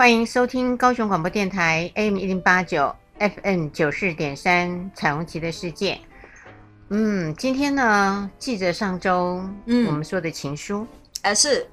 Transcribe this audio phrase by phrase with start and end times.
[0.00, 6.00] 欢迎收听高雄广播电台 AM 一零八九 FM 九四点三彩虹旗的世界。
[6.88, 9.86] 嗯，今天呢，记着上周嗯。
[9.86, 10.86] 我们说的情书，
[11.20, 11.68] 呃是，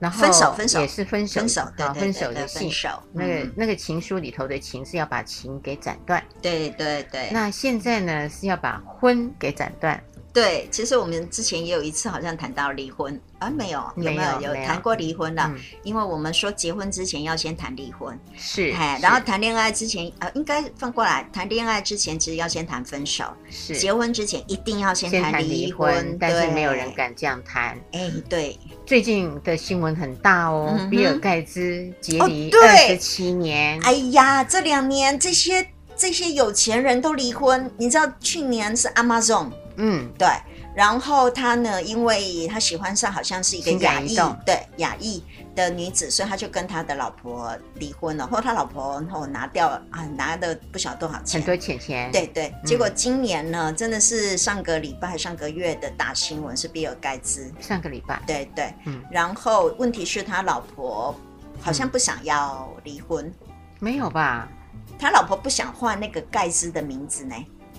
[0.00, 0.80] 然后分手分手。
[0.80, 2.68] 也是分手分手对分手的信，
[3.12, 7.28] 那个那个情书里头的情是要把情给斩断，对对对。
[7.30, 10.02] 那现在呢是要把婚给斩断。
[10.32, 13.20] 对，其实我们之前也有一次好像谈到离婚。
[13.38, 14.40] 啊，没有，有没有？
[14.40, 14.54] 有。
[14.64, 15.44] 谈过离婚了？
[15.46, 27.78] 嗯、因为我们说结婚之前要先谈离婚，是，哎，然后谈恋爱之前呃，应该放过来，谈恋爱之前其实要先谈分手，是，结婚之前一定要先谈离婚，但是没有人敢这样谈。
[27.92, 35.64] 哎，对，最近的新闻很大哦，嗯、比尔盖茨结离二十七年，哎呀，这两年这些
[35.96, 39.48] 这些有钱人都离婚，你知道去年是 Amazon。
[39.78, 40.28] 嗯，对。
[40.74, 45.20] 然后他呢，因为他喜欢上好像是一个亚裔，对亚裔
[45.56, 48.24] 的女子，所以他就跟他的老婆离婚了。
[48.24, 52.12] 后他老婆然后拿掉啊，拿的不晓得多少钱，很多钱钱。
[52.12, 52.54] 对对。
[52.64, 57.52] 结果今年呢，嗯、真的是上个礼拜、上个月的大新闻是比尔盖茨。
[57.60, 58.22] 上个礼拜。
[58.24, 58.72] 对对。
[58.84, 59.02] 嗯。
[59.10, 61.12] 然后问题是，他老婆
[61.60, 63.26] 好像不想要离婚。
[63.26, 64.48] 嗯、没有吧？
[64.96, 67.34] 他老婆不想换那个盖茨的名字呢？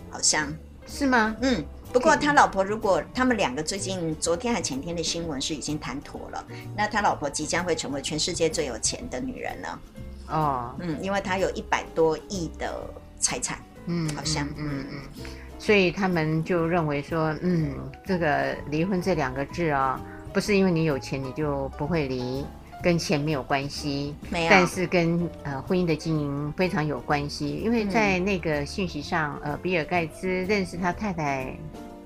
[0.10, 0.54] 好像
[0.86, 1.34] 是吗？
[1.42, 1.64] 嗯。
[1.92, 6.46] 不过他老婆如果他们两个最近昨天还前天的新闻是已经谈妥了，
[6.76, 9.80] 那他老婆即将会成为全世界最有钱的女人了。
[10.28, 12.88] 哦，嗯，因为他有一百多亿的
[13.20, 13.58] 财产，
[13.88, 15.24] 嗯，好像，嗯嗯，
[15.58, 17.74] 所以他们就认为说，嗯，
[18.06, 22.46] 这个离婚这两个字啊、哦，不是因为你有钱你就不会离。
[22.82, 31.54] 跟钱没有关系，没有，但是跟呃婚姻的经营非常有关系，因为在那个信息上，呃，比尔盖茨认识他太太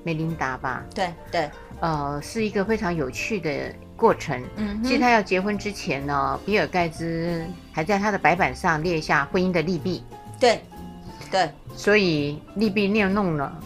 [0.03, 0.83] 梅琳达吧？
[0.93, 4.41] 对对，呃，是一个非常有趣的过程。
[4.55, 10.03] 嗯，其实他要结婚之前呢，比尔盖茨还在他的白板上列下婚姻的利弊。
[10.39, 10.59] 对
[11.31, 13.59] 对，所以利弊那样弄了。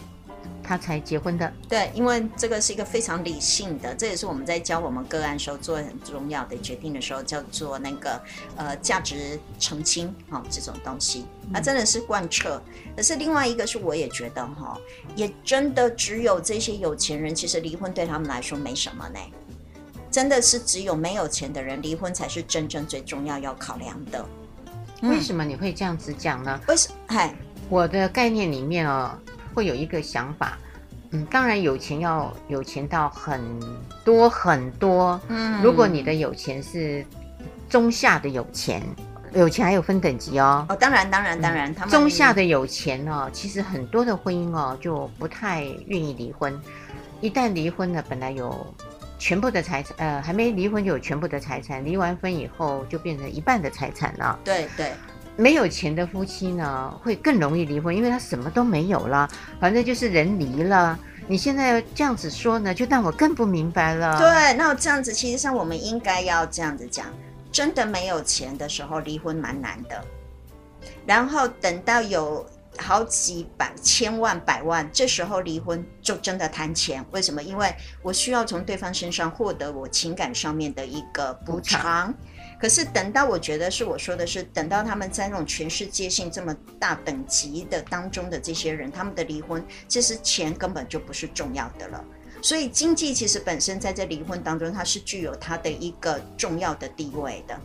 [0.68, 8.20] 他才结婚的，对，因为这个是一个非常理性的，这也是我们在教我们个案时候做很重要的决定的时候，叫做那个
[8.54, 11.24] 呃价值澄清哈、哦、这种东西，
[11.54, 12.60] 啊真的是贯彻。
[12.94, 14.80] 可是另外一个是，我也觉得哈、哦，
[15.16, 19.18] 也真的只有这些有钱人，其实离婚对他们来说没什么呢，
[20.10, 24.22] 真的是只有没有钱的人离婚才是真正最重要要考量的。
[25.00, 26.60] 为什么你会这样子讲呢？
[26.68, 26.94] 为什么？
[27.06, 27.34] 嗨，
[27.70, 29.18] 我的概念里面哦。
[29.54, 30.58] 会有一个想法，
[31.10, 33.40] 嗯，当然有钱要有钱到很
[34.04, 37.04] 多很多，嗯，如果你的有钱是
[37.68, 38.82] 中下的有钱，
[39.34, 46.58] 有钱还有分等级哦，哦，当然当然当然，他们中下的有钱哦，其实很多的婚姻哦就不太愿意离婚，
[47.20, 48.74] 一旦离婚了，本来有
[49.18, 54.92] 全部的财产，呃，还没离婚就有全部的财产，离完婚以后就变成一半的财产了，对对。
[55.38, 60.98] 没有钱的夫妻呢，会更容易离婚，因为他什么都没有了，反正就是人离了。
[61.28, 64.18] 你现在这样子说呢，就让我更不明白了。
[64.18, 67.06] 对，那这样子，其实上我们应该要这样子讲，
[67.52, 70.04] 真的没有钱的时候，离婚蛮难的。
[71.06, 72.44] 然后等到有
[72.76, 77.04] 好几百、千万、百万，这时候离婚就真的谈钱。
[77.12, 77.40] 为什么？
[77.40, 77.72] 因为
[78.02, 82.12] 我需要从对方身上获得我情感上面的一个补偿。
[82.60, 92.04] 可是等到我觉得是我说的是，等到他们在那种全世界性这么大等级的当中的这些人，他们的离婚，其实钱根本就不是重要的了。
[92.42, 97.58] 所以经济其实本身在这离婚当中，它是具有它的一个重要的地位的。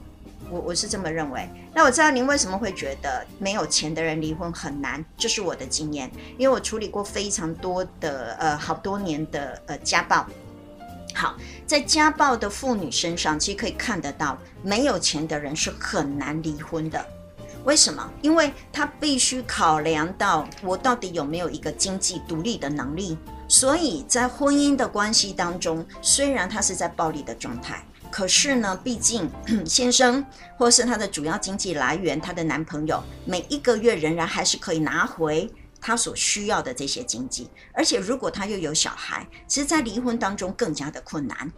[0.49, 1.47] 我我是这么认为。
[1.73, 10.27] 那我知道您为什么会觉得没有钱的人离婚很难，这是我的经验，因为我处理过非常多的呃好多年的呃家暴。
[11.13, 17.05] 好，在家暴的妇女身上，其实可以看得到，没有钱的人是很难离婚的。
[17.63, 18.11] 为什么？
[18.21, 23.17] 因为他必须考量到我到底有没有一个经济独立的能力。
[23.47, 29.29] 所以在婚姻的关系当中，虽然他是在暴力的状态，可是呢，毕竟
[29.65, 30.25] 先生
[30.57, 35.49] 或是他的主要经济来源，他的男朋友，每一个月仍然还是可以拿回。
[35.85, 41.51] 他所需要的这些经济，而且如果他又有小孩，其实，在离婚当中更加的困难，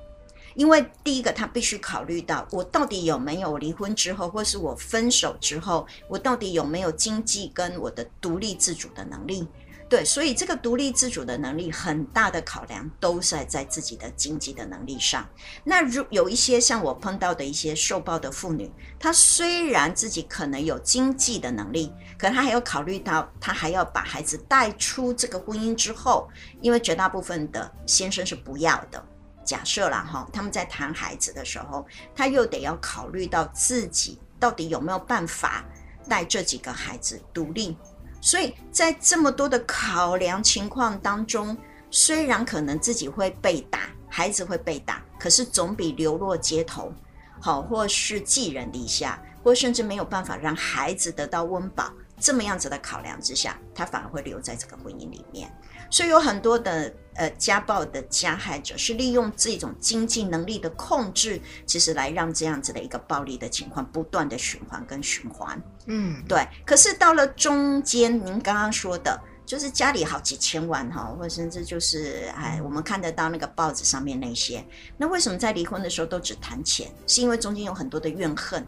[0.56, 9.48] 因为第一个他必须考虑到我到底有没有离婚之后，或是我分手之后，我到底有没有经济跟我的独立自主的能力。
[9.96, 15.26] 对，所以这个独立自主的能力很大的考量都是在自己的经济的能力上。
[15.64, 18.70] 那如有一些像我碰到的一些受暴的妇女，
[19.00, 26.28] 她虽然自己可能有经济的能力，可她还要考虑到她还要把孩子带出这个婚姻之后，
[26.60, 29.02] 因为绝大部分的先生是不要的。
[29.46, 35.64] 假设啦哈，他们在谈孩子的时候，他又得要考虑到自己到底有没有办法
[36.10, 37.78] 带这几个孩子独立。
[38.26, 41.56] 所以在这么多的考量情况当中，
[41.92, 46.92] 虽然可能自己会被打，孩子会被打，可是总比流落街头
[47.40, 55.48] 好，或是寄人篱下，或甚至没有办法让孩子得到温饱，这么样子的考量之下，他反而会留在这个婚姻里面。
[55.92, 65.62] 所以有很多的呃家暴的加害者是利用这种经济能力的控制，其实来让这样子的一个暴力的情况不断的循环跟循环。
[65.88, 66.48] 嗯，对。
[66.66, 74.66] 可是到了中间，您刚刚说的，就是家里好几千万哈，或者甚至就是哎，我们看得到那个报纸上面那些，
[74.98, 76.92] 那为什么在离婚的时候都只谈钱？
[77.08, 78.66] 是因为中间有很多的怨恨。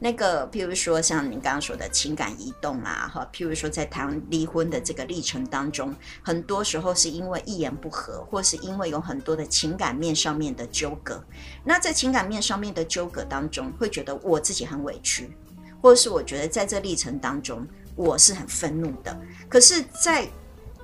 [0.00, 11.20] 那个，譬如说像你刚刚说的情感移动啊，哈，譬如说在谈离婚的这个历程当中，很多时候是因为一言不合，或是因为有很多的情感面上面的纠葛。
[11.64, 15.36] 那在情感面上面的纠葛当中，会觉得我自己很委屈，
[15.82, 17.66] 或者是我觉得在这历程当中
[17.96, 19.20] 我是很愤怒的。
[19.48, 20.28] 可是，在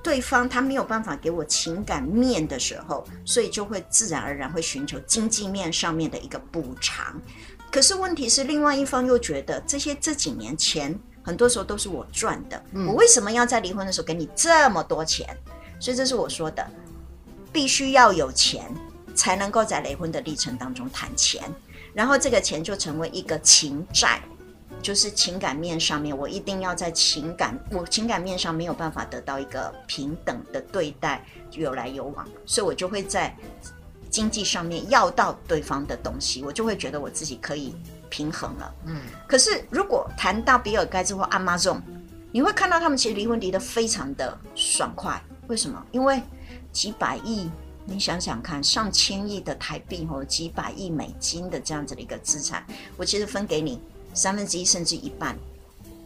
[0.03, 7.19] 对方他没有办法给我情感面的时候，所以就会自然而然会寻求经济面上面的一个补偿。
[7.75, 15.27] 可是问题是，另外一方又觉得这些这几年钱很多时候都是我赚的，嗯，我为什么要在离婚的时候给你这么多钱？
[15.77, 16.65] 所以这是我说的，
[17.51, 18.73] 必须要有钱
[19.13, 21.43] 才能够在离婚的历程当中谈钱，
[21.93, 24.21] 然后这个钱就成为一个情债，
[24.81, 33.35] 就是情感面上面我一定要在情感我情感面上没有办法得到一个平等的对待，有来有往，所以我就会在。
[34.15, 37.75] 经济上面要到对方的东西，我就会觉得我自己可以
[38.09, 38.73] 平衡了。
[38.85, 41.81] 嗯，可是如果谈到比尔盖茨或 Amazon，
[42.31, 45.21] 你会看到他们其实离婚离得非常的爽快。
[45.47, 45.85] 为什么？
[45.91, 46.21] 因为
[46.71, 47.49] 几百亿，
[47.83, 52.65] 你想想看，上千亿的台币或几百亿美金的这样子的一个资产，
[52.95, 53.81] 我其实分给你
[54.13, 55.37] 三分之一甚至一半，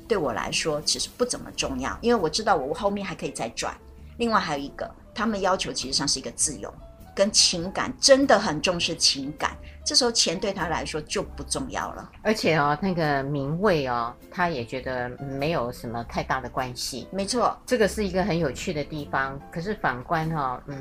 [0.08, 3.72] 对我来说其实不怎么重要，因为我知道我后面还可以再赚。
[4.18, 6.74] 另外还有一个，他们要求其实上是一个自由。
[7.20, 9.52] 跟情感真的很重视情感，
[9.84, 12.10] 这时候钱对他来说就不重要了。
[12.22, 17.10] 而且哦，那个名位哦，他也觉得没有什么太大的关系。
[17.12, 19.38] 没错，这个是一个很有趣的地方。
[19.52, 20.78] 可是反观哈、哦，嗯，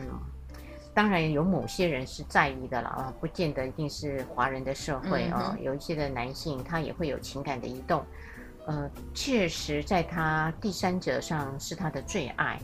[0.95, 8.07] 当然有某些人是在意的了啊，不见得一定是华人的社会啊、嗯，有一些的男性他也会有情感的移动。
[8.69, 12.61] 呃，确实在他第三者上是他的最爱。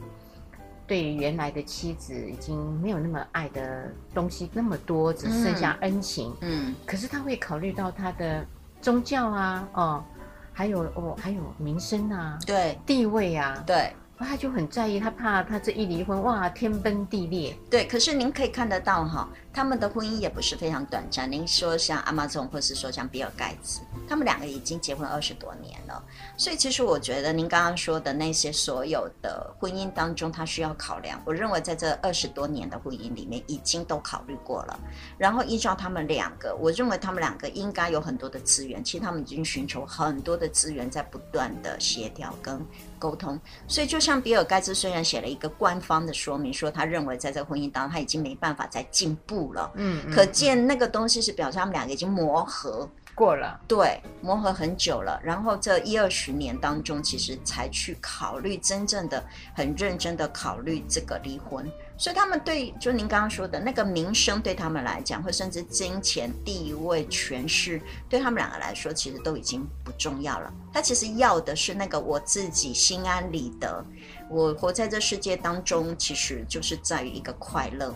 [0.87, 6.35] 对于原来的妻子已经没有那么爱的东西那么多，只剩下恩情。
[6.41, 8.45] 嗯，嗯，可是他会考虑到他的
[8.81, 10.05] 宗教啊，哦，
[10.53, 13.93] 还有哦，还有名声啊，对，地位啊，对。
[14.19, 17.57] 他就很在意，他怕他这一离婚，哇，天崩地裂。
[17.71, 21.31] 对，可是您可以看得到哈，他们的婚姻也不是非常短暂。
[21.31, 26.03] 您说像亚马逊，或是说像比尔盖茨，他们两个已经结婚二十多年了。
[26.37, 34.79] 所以其实我觉得您刚刚说的那些所有的婚姻当中，他需要考量，我认为在这二十多年的婚姻里面已经都考虑过了。
[35.19, 42.65] 然后依照他们两个，我认为他们两个应该有很多的资源，其实他们已经寻求很多的资源，在不断的协调跟。
[43.05, 61.71] 沟通，所以就像比尔盖茨虽然写了一个官方的说明，说他认为在这婚姻当中他已经没办法再进步了，嗯，嗯，可见那个东西是表示他们两个已经磨合过了，对，磨合很久了，然后这一二十年当中，其实才去考虑真正的很认真的考虑这个离婚。
[61.97, 70.53] 所以他们对，就您刚刚说的那个名声，对他们来讲，或甚至金钱、地位、权势，对他们两个来说，其实都已经不重要了。
[70.73, 73.85] 他其实要的是那个我自己心安理得，
[74.29, 77.95] 我活在这世界当中，其实就是在于一个快乐。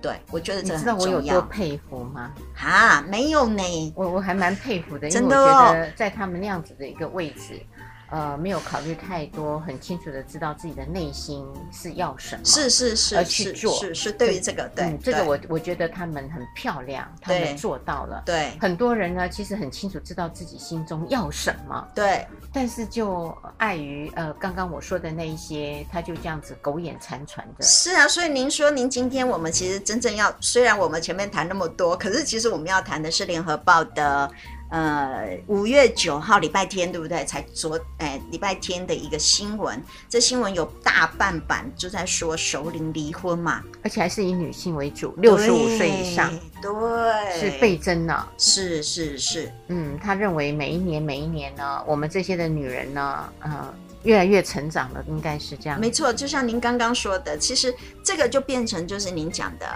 [0.00, 0.96] 对，我觉得这很重要。
[0.96, 2.32] 你知道我有多佩服吗？
[2.56, 7.60] 啊，没有呢，我我还蛮佩服的，因为我觉得在他们那样子的一个位置。
[8.10, 18.22] 呃，没有考虑太多，很清楚的知道自己的内心是要什么，是是是，而去做，是是，是对于这个，对，嗯、这个我我觉得他们很漂亮，他们做到了。
[18.24, 27.62] 对，很多人呢，其实很清楚知道自己心中要什么，对，但是就碍于呃，刚刚我说的那一些，他就这样子苟延残喘的。
[27.62, 34.30] 是啊，所以您说您今天我们其实真正要，虽然我们前面谈那么多，可是其实我们要谈的是联合报的。
[34.70, 37.24] 呃，五月九号礼拜天，对不对？
[37.24, 59.66] 才昨哎，礼拜天的一个新闻，这新闻有大半版就在说熟龄离婚嘛，而且还是以女性为主，六十五岁以上，对，是倍增了，是是是，嗯，他认为每一年每一年呢，我们这些的女人呢，呃，越来越成长了，应该是这样，没错，就像您刚刚说的，其实这个就变成就是您讲的。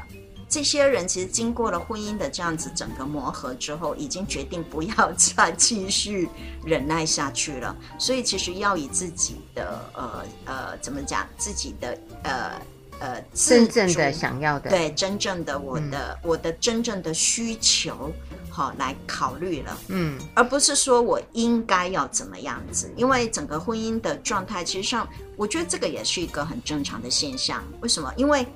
[0.52, 6.28] 这些人其实经过了婚姻的这样子整个磨合之后，已经决定不要再继续
[6.62, 7.75] 忍耐下去了。
[7.99, 12.52] 所以其实要以自己的呃呃怎么讲，自己的呃
[13.00, 18.12] 呃真正的想要的，对，真正的我的、嗯、我的真正的需求，
[18.50, 22.92] 好来考虑了，嗯，而不是说我应该要怎么样子。
[22.94, 27.64] 因为整个婚姻的状态，其实上我觉得这个也是一个很正常的现象。
[27.80, 28.12] 为什么？
[28.18, 28.47] 因为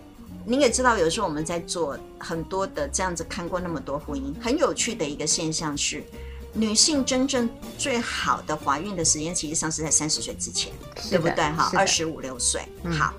[0.49, 6.05] 您也知道，有时候我们在做很多的这样子，看过那么多婚姻，很有趣的一个现象是，
[6.53, 10.73] 女性真正最好的怀孕的时间，其实上是在三十岁之前，
[11.11, 11.45] 对不对？
[11.51, 12.63] 哈，二十五六岁。
[12.97, 13.13] 好，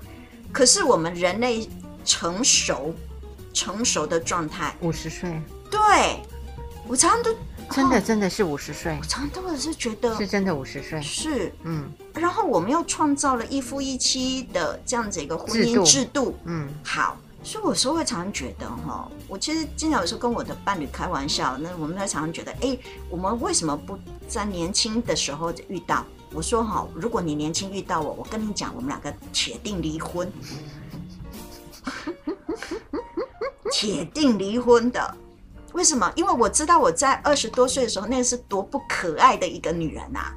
[0.50, 1.68] 可是我们人类
[2.02, 2.94] 成熟
[3.52, 5.38] 成熟的状态，五十岁。
[5.70, 5.78] 对，
[6.86, 7.36] 我常常都。
[7.70, 22.76] 真的真的是五十岁，我常常都是觉得是真的五十岁，是嗯，然后我们又创造了一夫一妻的这样子一个婚姻制度，嗯，好，所以我有时候会常常觉得哈，我其实经常有时候跟我的伴侣开玩笑，那我们会常常觉得，哎，
[23.08, 26.04] 我们为什么不在年轻的时候遇到？
[26.34, 30.30] 我说哈，如果你年轻遇到我，我跟你讲，我们两个铁定离婚，
[33.72, 35.16] 铁定离婚的。
[35.72, 36.10] 为什么？
[36.16, 40.34] 因为我知道我在二十多岁的时候，那是多不可爱的一个女人啊，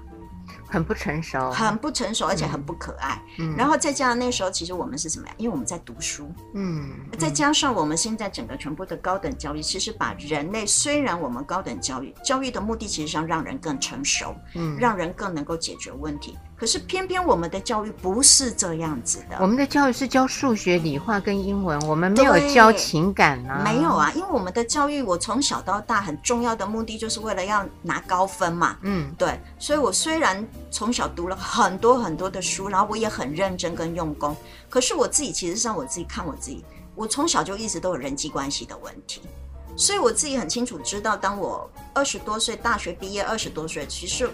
[0.71, 3.21] 很不成熟，很不成熟，而且很不可爱。
[3.39, 5.33] 嗯，然后再加上那时候，其实我们是什么呀？
[5.37, 16.37] 因为我们在读书，嗯，再加上我们现在整个全部的高等教育，其实把人类虽然我们高等教育，教育的目的其实上让人更成熟，嗯，让人更能够解决问题。
[16.61, 23.63] 可是偏偏我们的教育不是这样子的，我们的教育是教数学、理化跟英文，我们没有教情感啊。
[23.65, 28.77] 没有啊，因为我们的教育，我从小到大很重要的目的就是为了要拿高分嘛。
[28.83, 34.37] 嗯，对，所以我虽然从小读了很多很多的书，然后我也很认真跟用功，
[34.69, 36.63] 可是我自己其实上我自己看我自己，
[36.93, 39.23] 我从小就一直都有人际关系的问题，
[39.75, 44.31] 所以我自己很清楚知道，当我二十多岁大学毕业，二十多岁，其实我。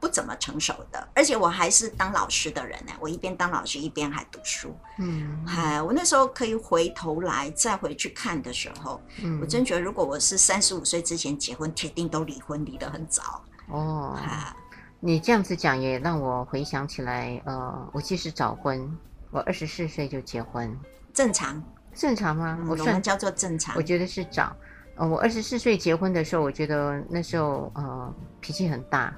[0.00, 2.92] 不怎么成熟的，而且我还是当老师的人呢。
[2.98, 4.74] 我一边当老师一边还读书。
[4.98, 13.44] 嗯，嗨，我那时候可以回头来再回去看的时候，嗯，我真觉得如果我是三十五岁之前结婚，铁定都离婚，离得很早。
[13.68, 14.56] 哦，啊，
[15.00, 18.90] 你这样子讲也让我回想起来，呃，我其实早婚，
[19.30, 20.74] 我二十四岁就结婚，
[21.12, 21.62] 正常？
[21.94, 22.58] 正常吗？
[22.66, 23.76] 我算叫做正常。
[23.76, 24.56] 我觉得是早。
[24.96, 29.14] 呃，我二十四岁结婚的时候，我觉得那时候呃脾气很大。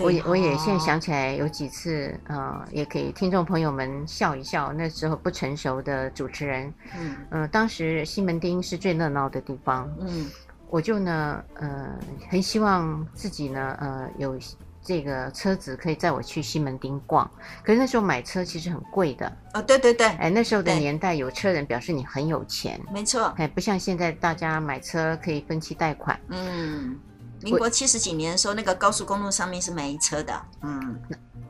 [0.00, 4.72] 我也我也现在想起来有几次，呃，也给听众朋友们笑一笑。
[4.72, 10.30] 那时候不成熟的主持人，嗯，呃，当时西门町是最热闹的地方，嗯，
[10.68, 11.98] 我就呢，呃，
[12.28, 14.38] 很希望自己呢，呃，有
[14.82, 17.28] 这个车子可以载我去西门町逛。
[17.64, 26.98] 可是那时候买车其实很贵的，哦，对对对，哎，那时候的年代有车人表示你很有钱，没错，哎，不像现在大家买车可以分期贷款，嗯。
[27.42, 30.98] 民国七十几年的时候，那个高速公路上面是没车的，嗯，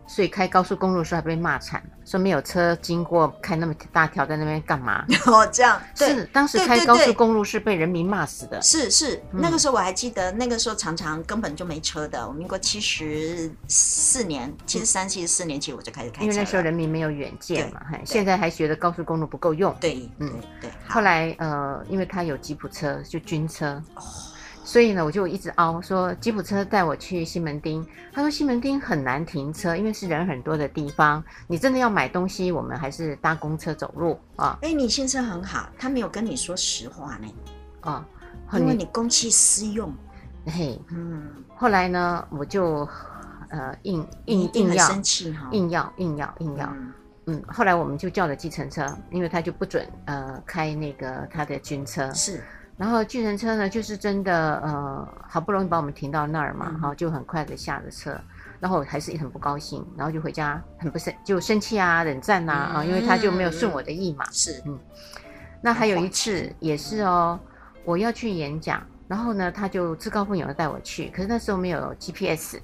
[0.07, 5.05] 所以开高速公路的时候还被骂惨了，说没有车经过，开那么大条在那边干嘛？
[5.27, 12.27] 哦，这样，对，是当时开高速公路是被人民骂死的，是是，那个时候我还记得，那个时候常常根本就没车的。
[12.27, 20.71] 我民国七十四年、七十三、七十四年，其实我就开始开车，因为那时候人民没有远见嘛，现在还觉得高速公路不够用，对，嗯，对。
[20.89, 23.83] 后来呃，因为他有吉普车，就军车。
[24.67, 27.87] 所以呢，我就一直凹说吉普车带我去西门町。
[28.13, 31.23] 他说西门町很难停车，因为是人很多的地方。
[31.47, 34.59] 你真的要买东西，我们还是搭公车走路啊。
[34.63, 37.29] 哎，你先生很好，他没有跟你说实话呢。
[37.83, 38.05] 啊，
[38.55, 39.95] 因为你公器私用。
[40.47, 41.23] 嘿，嗯。
[41.55, 42.89] 后来呢，我就
[43.51, 46.77] 呃硬硬硬要生气哈，硬要硬要硬要。
[47.27, 52.13] 嗯，后来我们就叫了计程车，因为他就不准呃开那个他的军车。
[52.13, 52.43] 是。
[52.77, 58.19] 然后计程车呢，就是真的，呃，好不容易把我们停到那儿嘛，哈、嗯，就很快的下了车。
[58.59, 64.25] 然后还是很不高兴，然后就回家很不生就生气啊，冷战呐啊，因为他就没有顺我的意嘛。
[64.33, 64.79] 是，嗯。
[65.61, 67.39] 那还有一次也是哦，
[67.85, 72.59] 我要去演讲，然后呢，他就自告奋勇的带我去，可是那时候没有 GPS，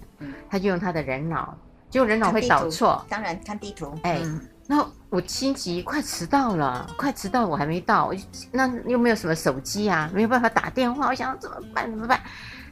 [0.48, 1.54] 他就用他的人脑，
[1.90, 3.04] 结果人脑会导错。
[3.08, 4.22] 当然看地图，哎。
[4.66, 8.10] 然后我心急，快迟到了，快迟到，我还没到，
[8.50, 11.90] 那又没有什么手机啊，没有办法打电话，我想怎么办？
[11.90, 12.18] 怎么办？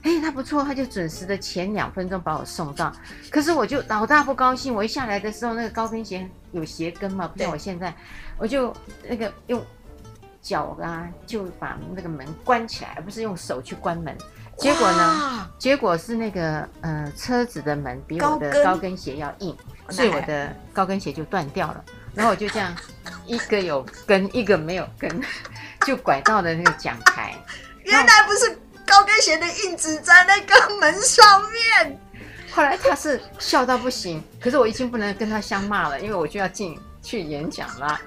[0.01, 2.91] 哎，他不错，他就准时的前两分钟把我送到。
[3.29, 7.95] 可是我就老大不高兴，我一下来的时候，那个高跟鞋有鞋跟嘛，不像我现在，
[8.39, 8.75] 我就
[9.07, 9.63] 那个用
[10.41, 14.17] 脚啊，就把那个门关起来，而不是用手去关门。
[14.57, 15.51] 结果呢？
[15.59, 19.55] 结果是那个呃车子的门比我的高跟鞋要硬。
[19.91, 21.85] 所以我的高跟鞋就断掉了，
[22.21, 22.77] 然后我就这样
[23.25, 25.11] 一个有跟，一个没有跟，
[25.87, 27.35] 就拐到了那个讲台。
[27.83, 31.99] 原来不是高跟鞋的印子在那个门上面。
[32.51, 37.99] 后来他是笑到不行，可是我已经不能跟他相骂了，因为我就要进去演讲了。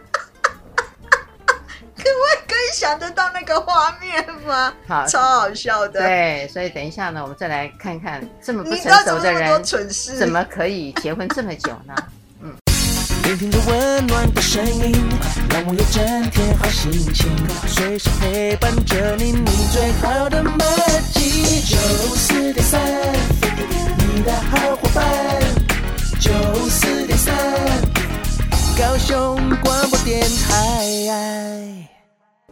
[1.96, 4.72] 各位可以想得到那个画面吗？
[4.88, 6.02] 好，超好笑的。
[6.02, 9.64] 对，所以等一下呢，我们再来看看这么不成熟的人，
[10.20, 11.96] 怎么可以结婚这么久呢？
[13.24, 13.30] 嗯。
[13.30, 14.92] 聆听着温暖的声音，
[15.50, 17.32] 让我有整天好心情，
[17.68, 20.58] 随时陪伴着你，你最好的默
[21.14, 21.62] 契。
[21.62, 21.78] 九
[22.16, 22.82] 四点三，
[23.98, 25.04] 你的好伙伴。
[26.20, 26.32] 九
[26.70, 27.34] 四点三，
[28.78, 31.90] 高雄广播电台。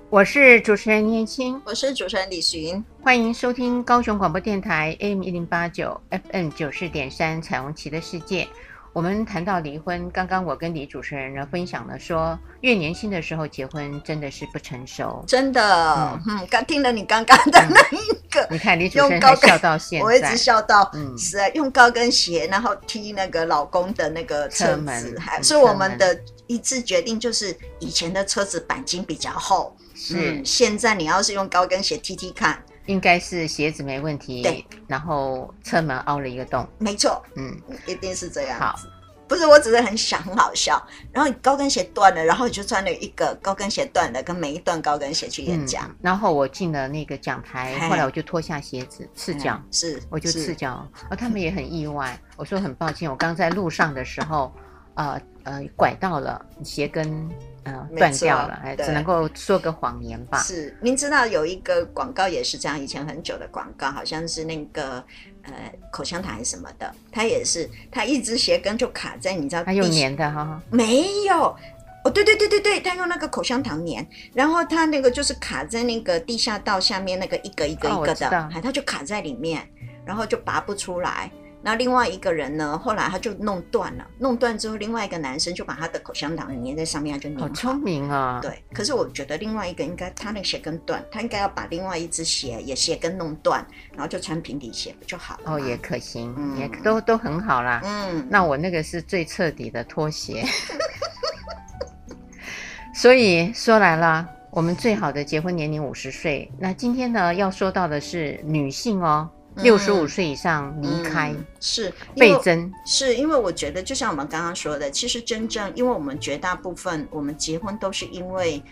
[0.09, 8.47] 我是主持人燕青，我是主持人李寻，欢迎收听高雄广播电台 AM 一零八九 FM 九四点三彩虹旗的世界。
[8.93, 16.19] 我们谈到离婚，刚刚我跟李主持人呢分享了说，越年轻的时候结婚真的是不成熟，真的。
[16.27, 29.73] 嗯，刚听了你刚刚的那一个，嗯、你看李主持人还笑到现在，我一直笑到，嗯，是啊，用高跟鞋然后踢那个老公的那个车，车门，还是我们的一致决定，就是以前的车子钣金比较厚。
[29.95, 34.41] 是、嗯，现在你要是用高跟鞋踢踢看，应该是鞋子没问题。
[34.41, 36.67] 对，然后车门凹了一个洞。
[36.77, 38.59] 没错，嗯，一定是这样。
[38.59, 38.79] 好，
[39.27, 40.81] 不是，我只是很想很好笑。
[41.11, 45.87] 然后你高跟鞋断了，然后你就穿了一个高跟鞋断了跟每一段高跟鞋去演讲。
[45.87, 50.85] 嗯、然后我进了那个讲台，后来我就脱下鞋子赤脚，是，我就赤脚。
[51.09, 54.51] 而他们也很意外， 我说很抱歉，我刚在路上的时候，
[54.95, 57.29] 呃呃，拐到了鞋跟。
[57.63, 60.39] 嗯，断掉了，哎，只能够说个谎言吧。
[60.39, 65.03] 是，您知道有一个广告也是这样，以前很久的广告，好像是那个
[65.43, 65.53] 呃
[65.91, 69.63] 口香糖什么的，它也是，它一只鞋跟就卡在，你知道？
[69.63, 70.59] 它用粘的哈？
[70.71, 71.55] 没有，
[72.03, 79.61] 哦，对对对对对，它用那个口香糖粘，然后它那个就是卡在那个地下道下面那个一个一个一个的，哎、哦，它就卡在里面，
[80.03, 81.29] 然后就拔不出来。
[81.63, 82.77] 那另外一个人呢？
[82.77, 87.47] 后来他就弄断了，弄断之后，另外一个男生就把他的口香糖粘在上面，他就粘好。
[87.47, 88.39] 好聪明啊！
[88.41, 95.53] 对，可是我觉得另外一个应该他那鞋跟断，他应该要把另外一只鞋也鞋跟弄断，然后就穿平底鞋不就好了？
[95.53, 97.79] 哦，也可行，嗯、也都都很好啦。
[97.83, 100.43] 嗯，那我那个是最彻底的拖鞋。
[102.95, 106.51] 所以说来了，我们最好的结婚年龄五十岁。
[106.57, 109.29] 那今天呢，要说到的是女性哦。
[109.57, 118.63] 六十五岁以上离开、嗯、是倍增，是因为我觉得就像我们刚刚说的，其实真正因为我们绝大部分我们结婚都是因为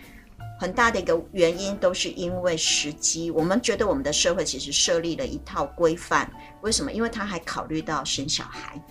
[0.58, 3.30] 很大的一个原因，都是因为时机。
[3.30, 6.30] 我们觉得我们的社会其实设立了一套规范，
[6.62, 6.90] 为什么？
[6.90, 8.82] 因为他还考虑到生小孩，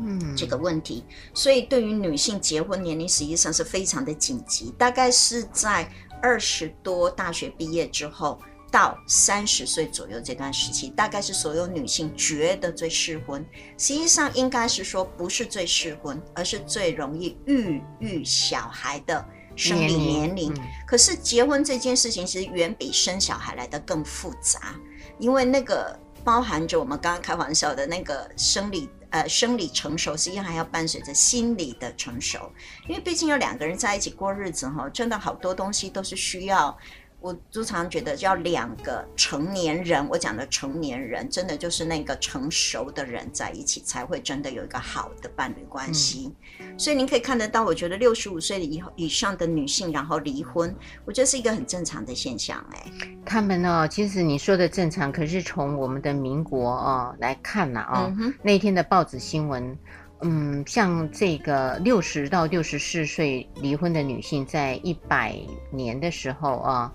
[0.00, 1.04] 嗯，这个问题。
[1.34, 5.88] 所以对于女性结婚年龄实际上是非常的紧急，大概是在
[6.20, 8.40] 二十多大学毕业之后。
[8.70, 13.44] 到三十岁左右这段时期，大概是所有女性觉得最适婚。
[13.78, 19.24] 实际上应该是说不是最适婚，而是最容易孕育小孩的
[19.56, 20.52] 生理年龄。
[20.52, 24.74] 嗯、可是结婚这件事情其实远比生小孩来的更复杂，
[25.18, 32.52] 因为那个包含着我们刚刚开玩笑的那个生理呃生理成熟，实际上还要伴随着心理的成熟。
[32.86, 36.76] 因为毕竟有两个人在一起过日子哈，真的好多东西都是需要。
[37.20, 46.32] 我通常觉得，要两个成年人，我讲的成年人，真的就是那个成熟的人在一起，才会真的有一个好的伴侣关系。
[46.60, 50.72] 嗯、所以您可以看得到，我觉得六十五岁以后以上的女性，然后离婚，
[51.04, 52.64] 我觉得是一个很正常的现象。
[52.72, 52.84] 哎，
[53.26, 59.76] 他们呢，其实你说的正常，可是从我们的民国哦来看呢，啊，嗯、那天的报纸新闻，
[60.20, 65.36] 嗯，像这个六十到六十四岁离婚的女性，在一百
[65.72, 66.92] 年的时候啊。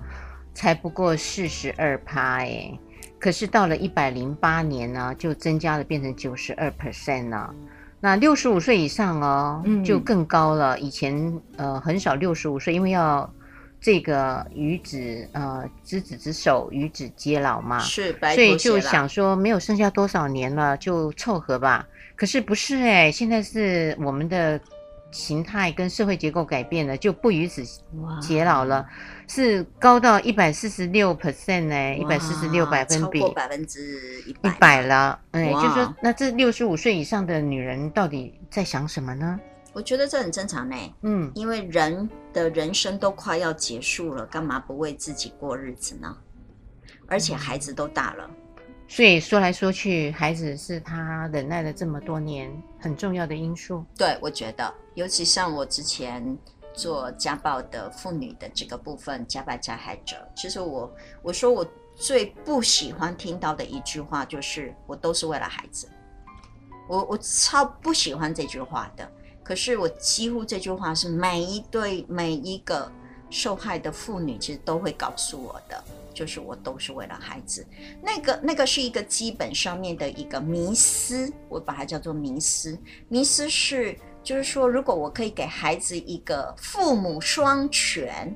[0.53, 2.71] 才不过四十二趴哎，
[3.19, 7.53] 可是到了一百零八年呢，就增加了变成九十二 percent 了。
[7.99, 10.77] 那六十五岁以上哦，嗯、就更高了。
[10.79, 13.27] 以前呃很少六十五岁，因为要
[13.81, 21.87] 这个与子呃执子之手，与子偕老嘛，是，所以就想说没有剩下多少年了，就凑合吧。
[22.15, 24.59] 可是不是哎，现在是我们的。
[25.15, 27.63] 形态跟社会结构改变了，就不与子
[28.19, 28.83] 偕老了，
[29.27, 35.19] 是高到一百四十六 percent 呢，一百四十六百分比，超过百分之一百了。
[35.31, 39.39] 哎，就是说那这六十五岁以上的女人到底在想什么呢？
[39.73, 40.75] 我觉得这很正常呢。
[41.01, 46.15] 嗯，因为人的人生都快要结束了，干嘛不为自己过日子呢？
[47.07, 48.29] 而且孩子都大了。
[48.87, 53.83] 所以说来说去，孩子是他忍耐了这么多年很重要的因素。
[53.97, 56.37] 对，我觉得，尤其像我之前
[56.73, 65.87] 做家暴的妇女的这个部分，家暴加害者，其实我我说我最不喜欢听到的一句话就是“我都是为了孩子”，
[66.89, 69.09] 我我超不喜欢这句话的。
[69.43, 72.91] 可是我几乎这句话是每一对每一个
[73.29, 75.83] 受害的妇女其实都会告诉我的。
[76.13, 77.65] 就是我都是为了孩子，
[77.99, 82.77] 那个那个是一个基本上面的一个迷思，我把它叫做迷思。
[83.09, 88.33] 迷思是，就是说，如果我可以给孩子一个父母双全，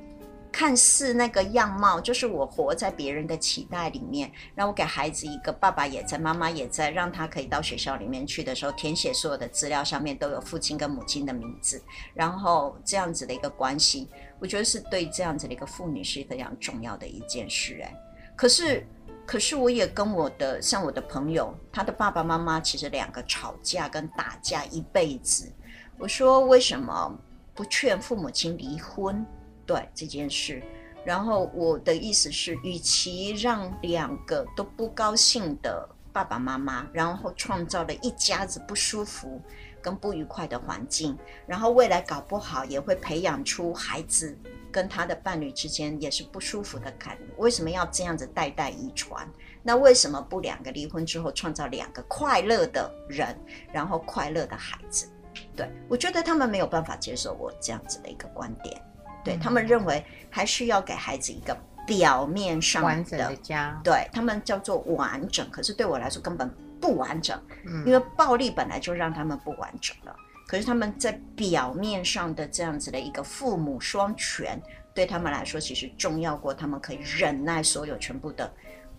[0.52, 11.80] 看似那个样貌，就是我活在别人的期待里面，让我给孩子一个爸爸也在，妈妈也在，让他可以到学校里面去的时候，填写所有的资料上面都有父亲跟母亲的名字，
[12.12, 14.08] 然后这样子的一个关系。
[14.38, 17.94] 我觉得是对这样子的一个妇女是非常重要的一件事哎，
[18.36, 18.86] 可是，
[19.26, 25.50] 可是我也跟我的像我的朋友，他的爸爸妈妈其实两个吵架跟打架一辈子。
[25.98, 27.12] 我说为什么
[27.54, 29.24] 不劝父母亲离婚？
[29.66, 30.62] 对这件事，
[31.04, 39.40] 然后我的意思是，与其让两个都不高兴的爸爸妈妈，然后创造了一家子不舒服。
[39.80, 44.36] 跟不愉快的环境，然后未来搞不好也会培养出孩子
[44.72, 47.22] 跟他的伴侣之间也是不舒服的感觉。
[47.36, 49.26] 为什么要这样子代代遗传？
[49.62, 53.34] 那为什么不两个离婚之后创造两个快乐的人，
[53.72, 55.08] 然后快乐的孩子？
[55.56, 58.80] 对，我觉得他们没有办法接受我这样子的一个观点。
[59.24, 65.48] 对，他们认为还是要给孩子一个表面上的完整的家，对，他们叫做完整。
[65.50, 66.50] 可是对我来说根本。
[66.80, 67.36] 不完整，
[67.84, 70.14] 因为暴力本来就让他们不完整了。
[70.46, 74.62] 可是他们在表面上的这样子的一个父母双全，
[74.94, 78.48] 对他们来说其实重要过他们可以忍耐所有全部的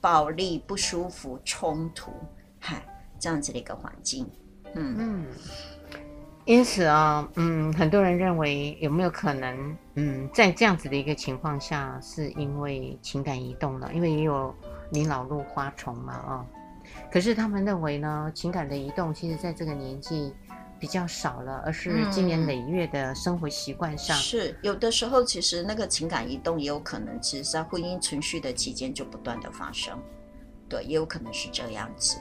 [0.02, 2.12] 暴力、不舒服、冲突，
[2.60, 2.84] 嗨，
[3.18, 4.30] 这样子的一个环境。
[4.76, 5.26] 嗯嗯，
[6.50, 14.52] 因此啊，嗯，很多人认为有没有可能，嗯，在这样子的一个情况下，是因为情感移动了，因为也有
[14.90, 16.46] 你老入花丛嘛，啊。
[17.12, 20.34] 可是他们认为呢，情感的移动其实在这个年纪
[20.80, 24.18] 比较少了，而是经年累月的生活习惯上。
[24.18, 29.96] 嗯，是有的时候，其实那个情感移动也有可能，其实在婚姻存续的期间就不断的发生，
[30.68, 32.18] 对，也有可能是这样子。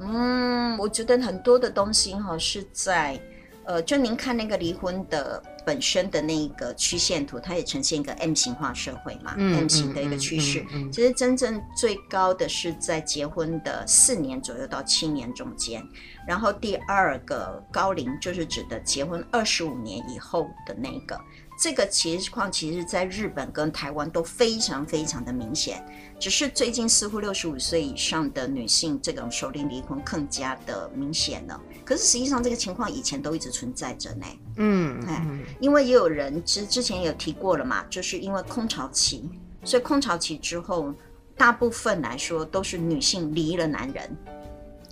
[0.00, 3.20] 嗯，我觉得很多的东西哈是在，
[3.64, 5.42] 呃，就您看那个离婚的。
[5.66, 10.64] 本身的那一个曲线图，它也呈现一个 M 型化社会嘛，嗯，M 型的一个趋势。
[10.90, 15.86] 其实真正最高的是在结婚的四年左右到七年中间，
[16.26, 21.20] 然后第二个高龄就是指的结婚二十五年以后的那个。
[21.58, 25.84] 这个情况其实在日本跟台湾都非常非常的明显，
[26.16, 31.60] 只是最近似乎六十五岁以上的女性这种首领离婚更加的明显了。
[31.84, 34.26] 可是实际上这个情况以前都一直存在着呢。
[34.58, 35.26] 嗯，哎，
[35.58, 39.28] 因为也有人之之前有提过了嘛，就是因为空巢期，
[39.64, 40.94] 所以空巢期之后，
[41.36, 44.16] 大部分来说都是女性离了男人。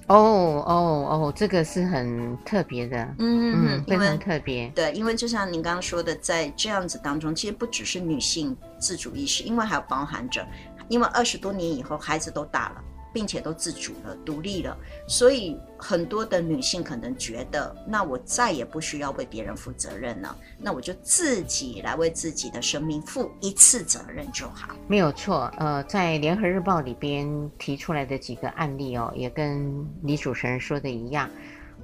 [0.08, 0.72] 哦哦
[1.10, 4.68] 哦，这个是很特别的，嗯嗯，非常特别。
[4.68, 10.46] 对，因为就像您刚刚说的，在这样子当中，其实不只是女性自主意识，因为还有包含着，
[10.88, 12.84] 因为二十多年以后孩子都大了。
[13.16, 14.76] 并且都自主了、独立了，
[15.08, 24.76] 所以很多的女性可能觉得，那我再也不需要为别人负责任了，那我就自己来为自己的生命负一次责任就好。
[24.86, 31.26] 没有错，呃，在联合日报里边提出来的几个案例哦，也跟李主持人说的一样。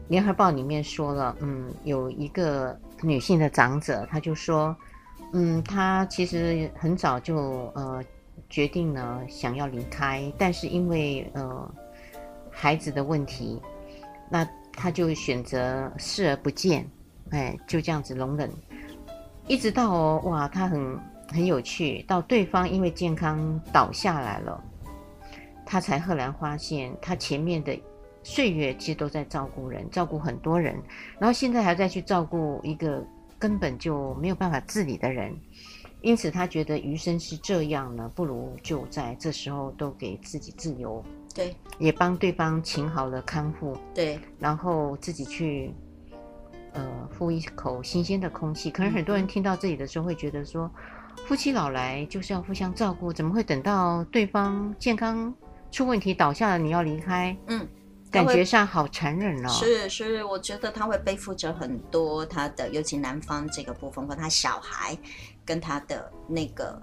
[0.09, 4.77] 联合报里面说了，嗯，有一个女性的长者，她就说，
[5.33, 8.05] 嗯，她其实很早就呃。
[8.53, 11.75] 决定呢，想要离开，但是因为呃
[12.51, 13.59] 孩子的问题，
[14.29, 16.87] 那他就选择视而不见，
[17.31, 18.51] 哎，就这样子容忍，
[19.49, 24.63] 一直到哦，哇，他很很有趣，到对方因为健康倒下来了，
[25.65, 27.75] 他才赫然发现，他前面的
[28.23, 30.77] 岁月其实都在照顾人，照顾很多人，
[31.19, 33.03] 然后现在还在去照顾一个
[33.39, 35.35] 根本就没有办法自理的人，
[36.03, 41.03] 因此他觉得余生是这样呢，不如就在这时候都给自己自由，
[41.35, 45.73] 对，也帮对方请好了看护，对，然后自己去。
[46.75, 46.83] 呃，
[47.19, 48.71] 呼一口新鲜的空气。
[48.71, 50.63] 可能很多人听到这里的时候会觉得说，
[51.19, 55.35] 嗯、夫妻老来就是要互相照顾，怎么会等到对方健康
[55.71, 57.37] 出问题倒下了，你要离开？
[57.49, 57.69] 嗯，
[58.11, 59.51] 感觉上好残忍哦。
[59.51, 64.97] 是是，我觉得他会背负着很多他的，尤其男方这个部分，和他小孩
[65.45, 66.81] 跟他的那个。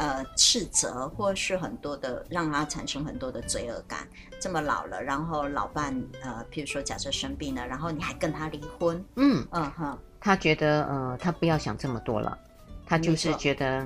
[0.00, 4.06] 呃，斥责或是很多的，让他产生很多的罪恶感。
[4.38, 12.38] 这么老了，然后老伴，呃，譬如说假设生病了，然后你还跟他离婚，嗯嗯哼，他觉得，呃，他不要想这么多了，
[12.86, 13.84] 他就是觉得。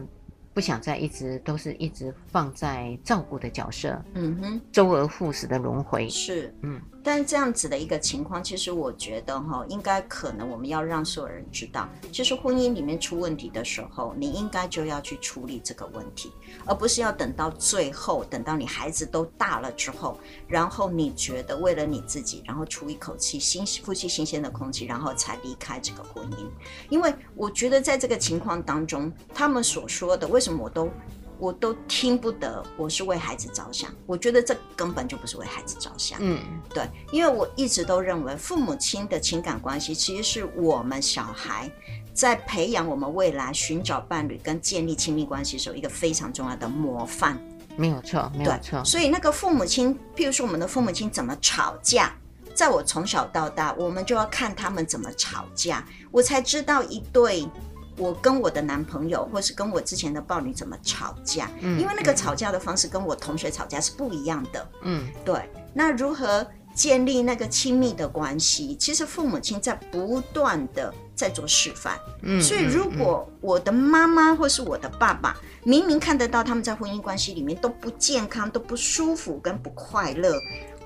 [0.55, 16.31] 不想再一直都是一直放在照顾的角色，嗯哼，周而复始的轮回是，嗯，但这样子的一个情况，其实我觉得哈，应该可能我们要让所有人知道，其实婚姻里面出问题的时候，你应该就要去处理这个问题，
[16.67, 26.47] 而不是要等到最后，等到你孩子都大了之后，然后你觉得为了你自己，然后出一口气新呼吸新鲜的空气，然后才离开这个婚姻，
[26.91, 30.91] 因为我觉得在这个情况当中，他们所说的为为什么我都
[31.39, 32.65] 我都听不得？
[32.77, 36.19] 我是为孩子着想，我觉得这根本就不是为孩子着想。
[36.21, 36.39] 嗯，
[36.73, 41.69] 对，因为我一直都认为父母亲的情感关系，其实是我们小孩
[42.15, 47.37] 在培养我们未来寻找伴侣跟建立亲密关系的时候一个非常重要的模范。
[47.77, 48.85] 没有错，没有错。
[48.85, 52.15] 所以那个父母亲，譬如说我们的父母亲怎么吵架，
[52.55, 57.49] 在我从小到大，我们就要看他们怎么吵架，我才知道一对。
[57.97, 61.51] 我跟我的男朋友，或是跟我之前的伴侣怎么吵架？
[61.61, 64.69] 嗯，因为那个吵架的方式跟我同学吵架是不一样的。
[64.83, 65.49] 嗯，对。
[65.75, 68.75] 那如何建立那个亲密的关系？
[68.77, 71.99] 其实父母亲在不断的在做示范。
[72.23, 80.35] 嗯，所以如果我的妈妈或是我的爸爸，明明看得到他们在婚姻关系里面都不健康、都不舒服跟不快乐，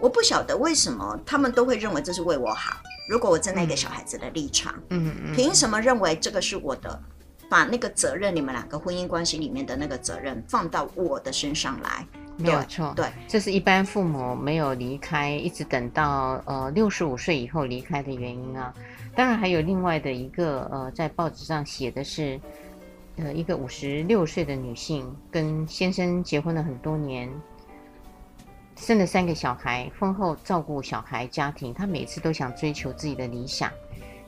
[0.01, 2.77] 我不晓得为什么他们都会认为这是为我好。
[3.09, 7.01] 如果我站在一个小孩子的立场，嗯嗯，凭什么认为这个是我的？
[7.49, 12.05] 把那个责任，你们两个婚姻关系里面的那个责任放到我的身上来，
[12.37, 12.93] 没有错。
[12.97, 18.75] 对，这是一般父母没有离开，一直等到呃六十五岁以后离开的原因啊。
[19.15, 22.41] 当然还有另外的一个呃，在报纸上写的是，
[23.19, 27.31] 呃，一个五十六岁的女性跟先生结婚了很多年。
[28.77, 33.71] 生了三个小孩，婚后照顾小孩家庭，她每次都想追求自己的理想，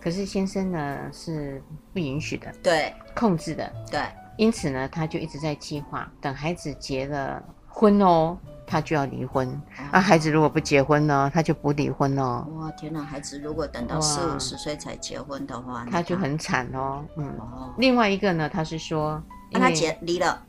[0.01, 4.01] 可是先生呢是不允许的，对，控制的，对，
[4.37, 9.61] 因此呢，她就一直在计划，等孩子结了婚哦，她就要离婚。
[9.93, 12.47] 那、孩子如果不结婚呢，她就不离婚哦。
[12.57, 13.03] 哇，天哪！
[13.03, 17.05] 孩子如果等到四五十岁才结婚的话，她就很惨哦。
[17.17, 20.43] 嗯，哦、另外一个呢，他是说，那他结离了，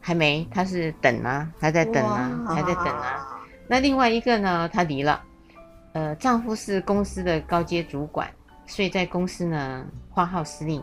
[0.00, 3.29] 还没，他是等啊，还在等啊，还在等啊。
[3.70, 4.68] 那另外一个呢？
[4.72, 5.22] 她离了，
[5.92, 8.28] 呃，丈夫是公司的高阶主管，
[8.66, 10.82] 所以在公司呢发号司令，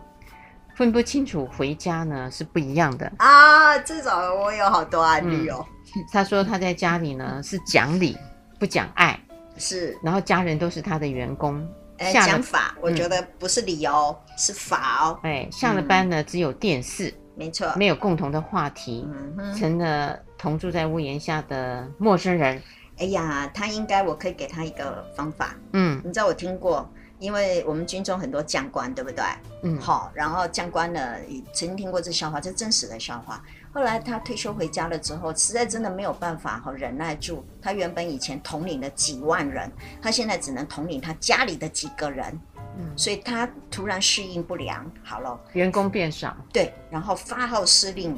[0.73, 3.77] 分不清楚回家呢是不一样的啊。
[3.79, 5.65] 这种我有好多案例哦。
[6.13, 8.17] 她、嗯、说她在家里呢是讲理
[8.57, 9.19] 不讲爱，
[9.57, 11.61] 是，然后家人都是她的员工。
[11.97, 15.19] 哎，讲法，我觉得不是理由，嗯、是法哦。
[15.23, 19.05] 哎，下了班呢、嗯、只有电视，没错，没有共同的话题，
[19.37, 22.61] 嗯、成了同住在屋檐下的陌生人。
[22.99, 25.55] 哎呀，他应该，我可以给他一个方法。
[25.73, 29.23] 嗯，你知道我听过，因为我们军中很多将官，对不对？
[29.63, 31.15] 嗯，好，然后将官呢，
[31.53, 33.43] 曾经听过这笑话，这真实的笑话。
[33.71, 37.45] 后来他退休回家了之后，实在真的没有办法哈忍耐住。
[37.61, 42.39] 他原本以前统领了几万人，他现在只能统领他家里的几个人。
[42.79, 46.35] 嗯，所以他突然适应不良，好了，员工变少。
[46.51, 48.17] 对，然后发号施令。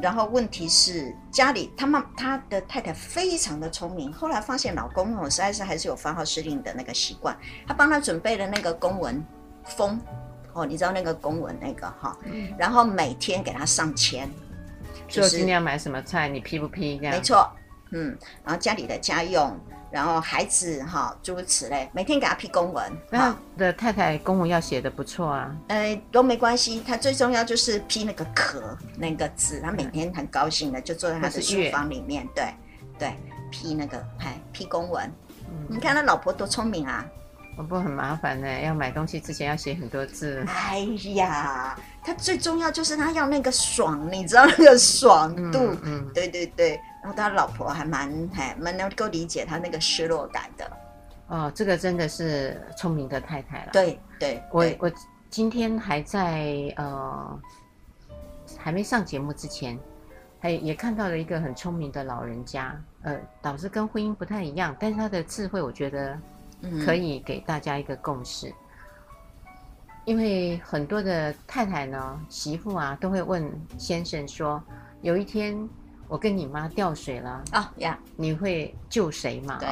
[0.00, 9.22] 然后问题是家里他妈他的太太非常的聪明，后来发现老公哦实在是还是有发号施令的那个习惯，他帮他准备了那个公文
[9.64, 10.00] 封
[10.54, 14.30] 哦，你知道那个公文那个哈，嗯、然后每天给他上签，
[15.08, 16.96] 就是今天要买什么菜，你批不批？
[16.98, 17.50] 这样没错，
[17.90, 19.58] 嗯，然后家里的家用。
[19.92, 22.90] 然后孩子哈，诸如此类，每天给他批公文。
[23.10, 25.54] 那的太太公文要写得不错啊。
[25.68, 32.54] 呃，都没关系，他最重要就是批那个壳那个字，他每天很高兴的就坐在他的书房里面，对
[32.98, 33.14] 对，
[33.50, 35.04] 批那个哎批公文。
[35.50, 37.04] 嗯、你看他老婆多聪明啊！
[37.58, 40.42] 我不很麻烦呢，要买东西之前要写很多字。
[40.48, 40.78] 哎
[41.12, 45.58] 呀，他最重要就是他要那个爽，你知道那个爽度？
[45.58, 46.80] 嗯，嗯对对对。
[47.02, 50.70] 然后他老婆还蛮还蛮能够理解他那个失落感的。
[51.26, 53.70] 哦，这个真的是聪明的太太了。
[53.72, 54.92] 对对，我我
[55.28, 57.40] 今天还在呃
[58.58, 59.78] 还没上节目之前，
[60.40, 66.18] 还也看到了一个很聪明的老人家，呃，导致跟婚姻不太一样，但是他的智慧，我觉得
[66.84, 68.48] 可以给大家一个共识。
[68.48, 68.54] 嗯
[70.04, 74.60] 因为很多的太太呢，媳妇啊，都会问先生说
[75.00, 75.56] ：“有一天
[76.12, 79.68] 我跟你妈掉水了啊呀，你会救谁嘛？”对。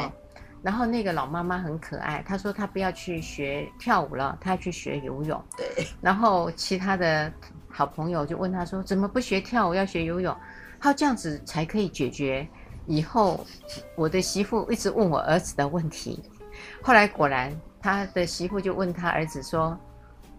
[0.62, 5.44] 然后那个老妈妈很可爱，她说她不要去学跳舞了，她要去学游泳。
[5.54, 5.86] 对。
[6.00, 7.30] 然后其他的
[7.68, 10.34] 好朋友就问她说：“怎么不学跳舞，要学游泳？”
[10.80, 12.48] 她这样子才可以解决
[12.86, 13.44] 以后
[13.94, 16.24] 我的媳妇一直问我儿子的问题。
[16.82, 19.78] 后来果然，他的媳妇就问他儿子说。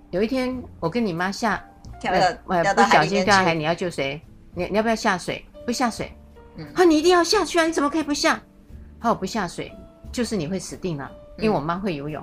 [0.09, 1.63] 有一天，我跟你妈下
[2.03, 2.33] 呃，
[2.73, 4.19] 不小心掉下海，你要救谁？
[4.53, 5.45] 你你要不要下水？
[5.65, 6.11] 不下水。
[6.57, 7.65] 嗯，啊你一定要下去啊！
[7.65, 8.41] 你怎么可以不下？
[8.99, 9.71] 他说我不下水，
[10.11, 12.21] 就是你会死定了，因为我妈会游泳。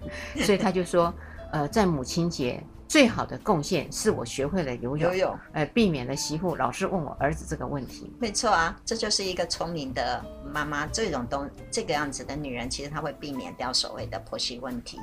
[0.00, 0.08] 嗯、
[0.42, 1.12] 所以他就说，
[1.52, 8.10] 呃，在母亲节最好的贡献是我学会了游泳，游泳，呃，避免了媳妇老是问我儿子这个问题。
[8.18, 14.98] 没错啊，这就是一个聪明的妈妈，这种东这个样子的女人，其实她会避免掉所谓的婆媳问题。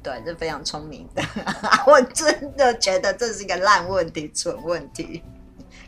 [0.00, 1.22] 对，是非常聪明的。
[1.84, 5.20] 我真的觉得这是一个烂问题、蠢问题。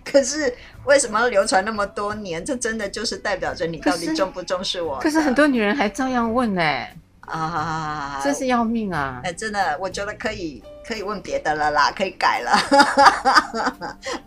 [0.05, 2.45] 可是为什么要流传那么多年？
[2.45, 4.99] 这真的就是代表着你到底重不重视我？
[4.99, 6.97] 可是很多女人还照样问呢、欸。
[7.21, 9.21] 啊，真是要命啊！
[9.23, 12.51] 哎，真的，我觉得可以可以问别的了啦，可以改了。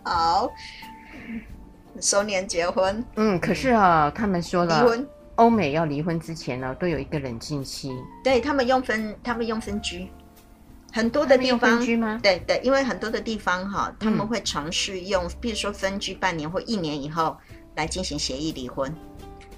[0.02, 0.50] 好，
[2.00, 3.04] 收年结婚。
[3.16, 5.08] 嗯，可是啊，他们说了离婚。
[5.34, 7.92] 欧美要离婚之前呢，都有一个冷静期。
[8.22, 10.08] 对，他们用分，他们用分居，
[10.94, 12.20] 很多的地方分居吗？
[12.22, 17.36] 对对，因为很多的地方哈，他们会尝试用，比如说分居半年或一年以后
[17.74, 18.94] 来进行协议离婚。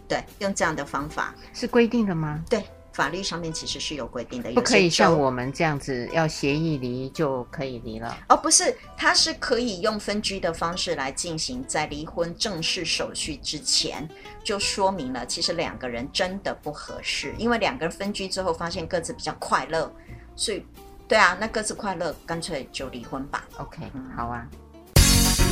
[0.08, 2.42] 对，用这样的方法是规定的吗？
[2.48, 2.64] 对。
[2.92, 8.16] 法律上面其实是有规定的，不可以像我们这样子要协议离就可以离了。
[8.30, 14.08] 哦，不是，他是可以用分居的方式来进行，在离婚正式手续之前
[14.42, 19.94] 就说明了，其实两个人真的不合适，因为两个人分居之后发现各自比较快乐，
[20.34, 20.64] 所以
[21.08, 23.44] 对啊，那各自快乐，干脆就离婚吧。
[23.58, 23.80] OK，
[24.16, 24.44] 好啊。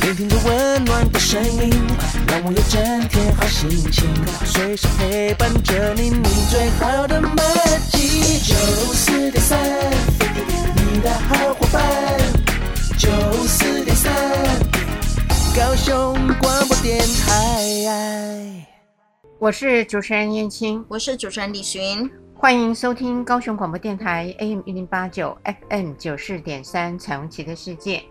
[0.01, 1.71] 聆听着温暖的声音，
[2.27, 4.05] 让我有整天好心情，
[4.45, 7.35] 随时陪伴着你，你最好的默
[7.89, 8.37] 契。
[8.39, 8.53] 九
[8.93, 9.57] 四点三，
[10.75, 11.83] 你的好伙伴。
[12.97, 13.09] 九
[13.47, 14.13] 四点三，
[15.55, 18.67] 高雄广播电台。
[19.39, 25.35] 我是主持人燕青，我是主持人李寻，欢迎收听高雄广播电台 AM 一零八九
[25.69, 28.03] FM 九四点三彩虹旗的世界。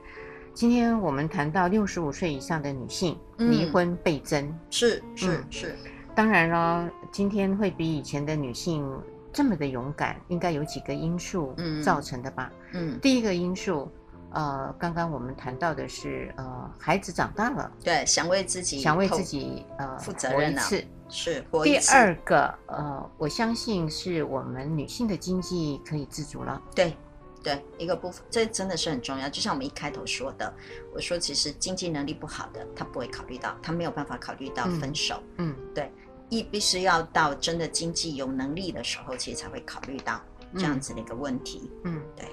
[0.54, 5.76] 今天我们谈到六十五岁以上的女性离婚倍增，嗯、是是、嗯、是。
[6.14, 8.90] 当然了，今天会比以前的女性
[9.32, 12.50] 这么的勇敢，应该有几个因素造成的吧？
[12.72, 13.88] 嗯，第一个因素，
[14.30, 21.44] 呃，刚刚我们谈到的是，呃，孩子长大了，对，想为自己想为自己呃负责任一次，是。
[21.62, 26.96] 第二个，呃，我相信是我们女性的经济可以自主了，对。
[27.42, 29.28] 对，一个部分，这真的是很重要。
[29.28, 30.50] 就像我们一开头说的，
[30.94, 35.22] 我说其实经济能力不好的，他不会考虑到，他没有办法考虑到分手。
[35.36, 35.92] 嗯，嗯对，
[36.30, 40.18] 一必须要到真的经济有能力的时候，其实才会考虑到
[40.56, 41.70] 这样子的一个问题。
[41.82, 42.24] 嗯，对。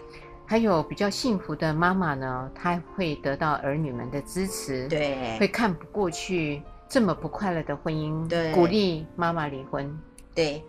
[0.45, 9.97] 还有比较幸福的妈妈呢，她会得到儿女们的支持，对，会看不过去这么不快乐的婚姻，对，鼓励妈妈离婚。
[10.36, 10.62] 对，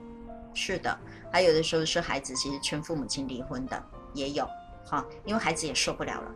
[0.54, 0.96] 是的。
[1.32, 3.82] 还有的时候是孩子其实劝父母亲离婚的。
[4.14, 4.48] 也有，
[4.84, 6.34] 哈，因为孩子也受不了了，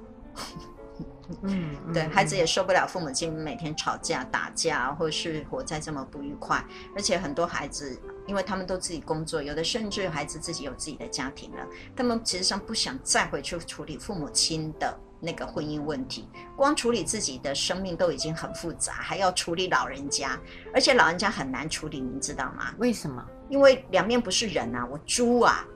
[1.42, 6.64] 嗯， 对，孩子也受不了父母亲每天吵架打架，或是活在这么不愉快，
[6.96, 7.96] 而且很多孩子，
[8.26, 20.38] 因为他们都自己工作，有的甚至孩子自己有自己的家庭了，他们其实上不想再回去处理父母亲的那个婚姻问题，光处理自己的生命都已经很复杂，还要处理老人家，
[20.72, 22.72] 而且老人家很难处理，您知道吗？
[22.78, 23.22] 为什么？
[23.48, 25.66] 因为两面不是人啊，我猪啊！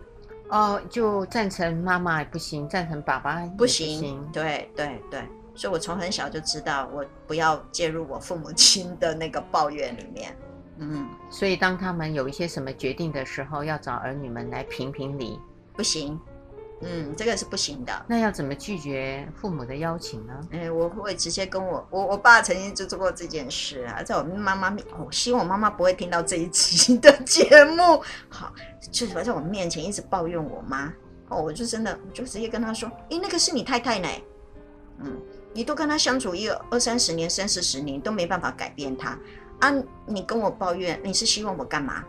[0.51, 3.45] 哦，就赞成妈妈也不行，赞成爸爸。
[3.59, 5.23] 不行，对对对，
[5.55, 10.37] 所以我从很小就知道，我不要介入我父母亲的那个抱怨里面。
[10.79, 15.39] 嗯，所以当他们有一些什么决定的时候，要找儿女们来评评理。
[15.75, 16.19] 不行。
[16.83, 18.05] 嗯，这个是不行的。
[18.09, 20.33] 那要怎么拒绝父母的邀请呢？
[20.51, 28.03] 哎，我会直接跟我我我爸曾经就做过这件事啊，在我妈妈面，我希望我妈妈不会听到这一期的节目。
[28.29, 28.53] 好，
[28.91, 30.93] 就是在我面前一直抱怨我妈。
[31.29, 34.09] 哦，我就真的我就直接跟他说，诶，那个是你太太呢。
[35.03, 35.19] 嗯，
[35.53, 39.19] 你都跟他相处一二三十年、三四十年都没办法改变他
[39.61, 39.73] 啊！
[40.07, 42.05] 你跟我抱怨，你是希望我干嘛？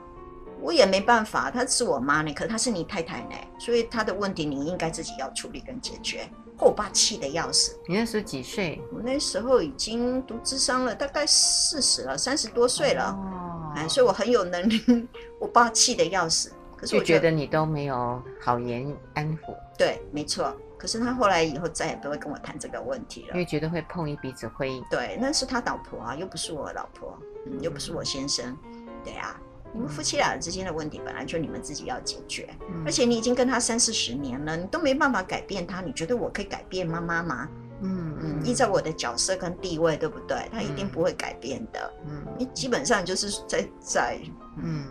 [0.61, 6.29] 我也没办法，她是我妈呢，可她是你太太呢，所以她的问题你应该自己要处理跟解决。
[6.59, 7.75] 我爸气得要死。
[7.87, 8.79] 你那时候几岁？
[8.93, 13.17] 我那时候已经读智商了，大概四十了，三十多岁了。
[13.17, 15.07] 哦，哎，所以我很有能力。
[15.41, 19.55] 我爸气得要死，可是我觉得你都没有好言安抚。
[19.75, 20.55] 对，没错。
[20.77, 24.79] 可是他后来以后再也不会跟我谈这个问题了，因为觉得会碰一鼻子灰。
[24.89, 28.55] 对，那是他老婆啊，又不是我老婆，嗯，又不是我先生。
[29.03, 29.35] 对啊。
[29.73, 37.47] 你们夫妻俩之间的问题本来就你们自己要解决，嗯、而且你已经跟他三四十年了，你都没办法改变他，你觉得我可以改变妈妈吗？
[37.83, 40.37] 嗯嗯，依照我的角色跟地位，对不对？
[40.51, 41.93] 他一定不会改变的。
[42.05, 44.19] 嗯，你基本上就是在在，
[44.61, 44.85] 嗯，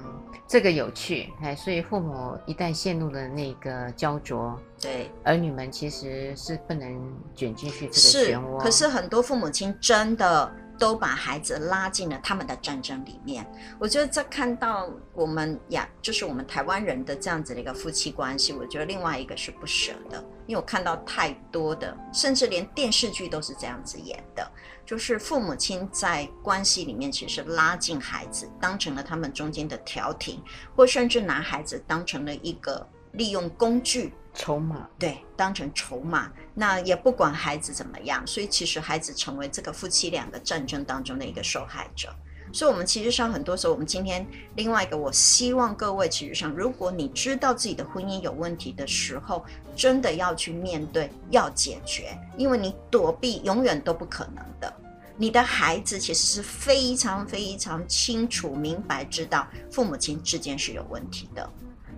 [0.48, 6.90] 这个有趣哎，所以父母一旦陷入了那个焦灼，对，儿女们其实是不能
[7.34, 8.58] 卷进去这个漩涡。
[8.58, 10.52] 可是很多父母亲真的。
[10.80, 13.46] 都把孩子拉进了他们的战争里面。
[13.78, 24.50] 我觉得在看到我们呀，就是我们台湾人的这样子的一个夫妻关系，我觉得另外一个是不舍的，因为我看到太多的，甚至连电视剧都是这样子演的，
[24.86, 30.42] 就是父母亲在关系里面其实拉进孩子，当成了他们中间的调停，
[30.74, 34.14] 或甚至拿孩子当成了一个利用工具。
[34.40, 42.08] 筹码，对，当成筹码，那也不管孩子怎么样，所以其实孩子成为这个夫妻两个战争当中的一个受害者。
[42.50, 44.26] 所以，我们其实上很多时候，我们今天
[44.56, 49.44] 另外一个，我希望各位其实上，如果你知道自己的婚姻有问题的时候，
[49.76, 54.74] 真的要去面对，要解决，因为你躲避永远都不可能的。
[55.18, 61.46] 你的孩子其实是非常非常清楚明白知道父母亲之间是有问题的。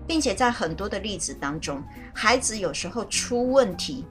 [0.07, 1.83] 并且在很多的例子当中，
[2.15, 4.05] 孩子有时候出问题，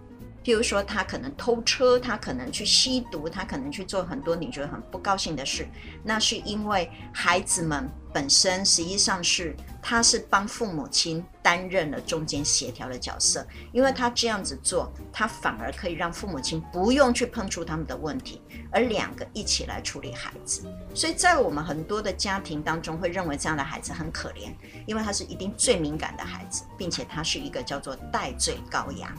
[0.44, 5.68] 譬如说他可能偷车，他可能去吸毒，他可能去做很多你觉得很不高兴的事，
[6.04, 18.42] 那是因为孩子们本身实际上是他是帮父母亲担任了中间协调的角色，因为他这样子做，他反而可以让父母亲不用去碰触他们的问题，
[18.72, 20.64] 而两个一起来处理孩子。
[20.94, 24.52] 所以在我们很多的家庭当中，会认为这样的孩子很可怜，
[24.86, 29.12] 因为他是一定最敏感的孩子，并且他是一个叫做代罪羔羊。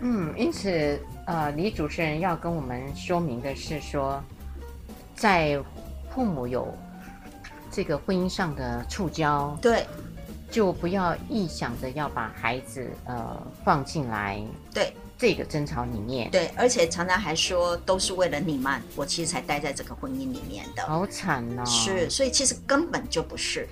[0.00, 4.22] 嗯，因此，呃，李主持人要跟我们说明的是说，
[5.16, 5.60] 在
[6.14, 6.72] 父母有
[7.78, 9.86] 这个婚姻上的触礁，对，
[10.50, 14.42] 就不要臆想着要把孩子呃放进来，
[14.74, 23.68] 对，这个争吵里面，对，而且常常还说都是为了你们，我其实才待在这个婚姻里面的，好惨哦，是，所以其实根本就不是。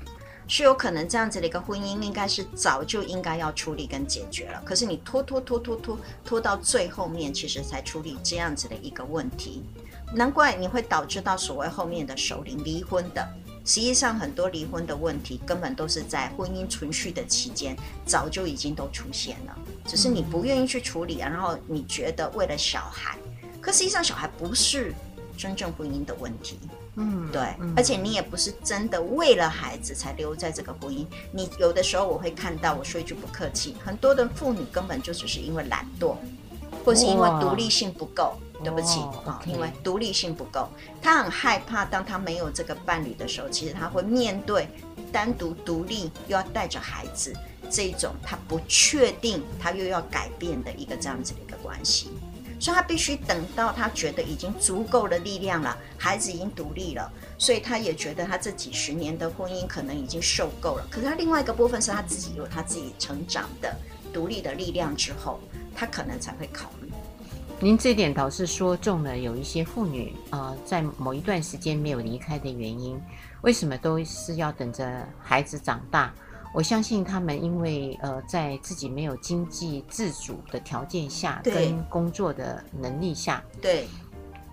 [0.46, 4.62] 是有可能这样子的一个婚姻，应该是早就应该要处理跟解决了。
[4.64, 9.64] 可是你拖拖拖拖拖拖到最后面，其实才处理这样子的一个问题，
[10.14, 13.28] 难怪你会导致到所谓后面的首领离婚的。
[13.66, 21.28] 实际上，很多离婚的问题根本都是在婚姻存续的期间，早就已经都出现了，只是你不愿意去处理啊。
[21.28, 23.18] 然后你觉得为了小孩，
[23.60, 24.94] 可实际上小孩不是
[25.36, 26.60] 真正婚姻的问题。
[26.94, 31.04] 嗯，对，嗯、而且你也不是真的为了孩子才留在这个婚姻。
[31.32, 36.14] 你有的时候我会看到，我说一句不客气，很多的妇女根本就只是因为懒惰，
[36.84, 38.36] 或是因为独立性不够。
[38.64, 39.00] 对不起
[39.46, 40.68] 因为独立性不够，
[41.02, 44.68] 他很害怕，当他没有这个伴侣的时候，其实他会面对
[45.12, 47.34] 单独独立又要带着孩子
[47.70, 52.10] 这一种他不确定，他又要改变的一个这样子的一个关系。
[52.58, 60.86] 所以他必须等到他觉得已经足够的力量了，孩子已经独立了，所以他也觉得他这几十年的婚姻可能已经受够了。
[60.90, 63.76] 可是他另外一个部分是他自己有他自己成长的
[64.10, 65.38] 独立的力量之后，
[65.74, 66.75] 他可能才会考虑。
[67.58, 73.00] 您这点倒是说中了，有一些妇女啊、呃，在某一段时间没有离开的原因，
[73.40, 76.12] 为什么都是要等着孩子长大？
[76.52, 83.86] 我相信他们，因为呃，在自己没有经济自主的条件下，跟工作的能力下，对，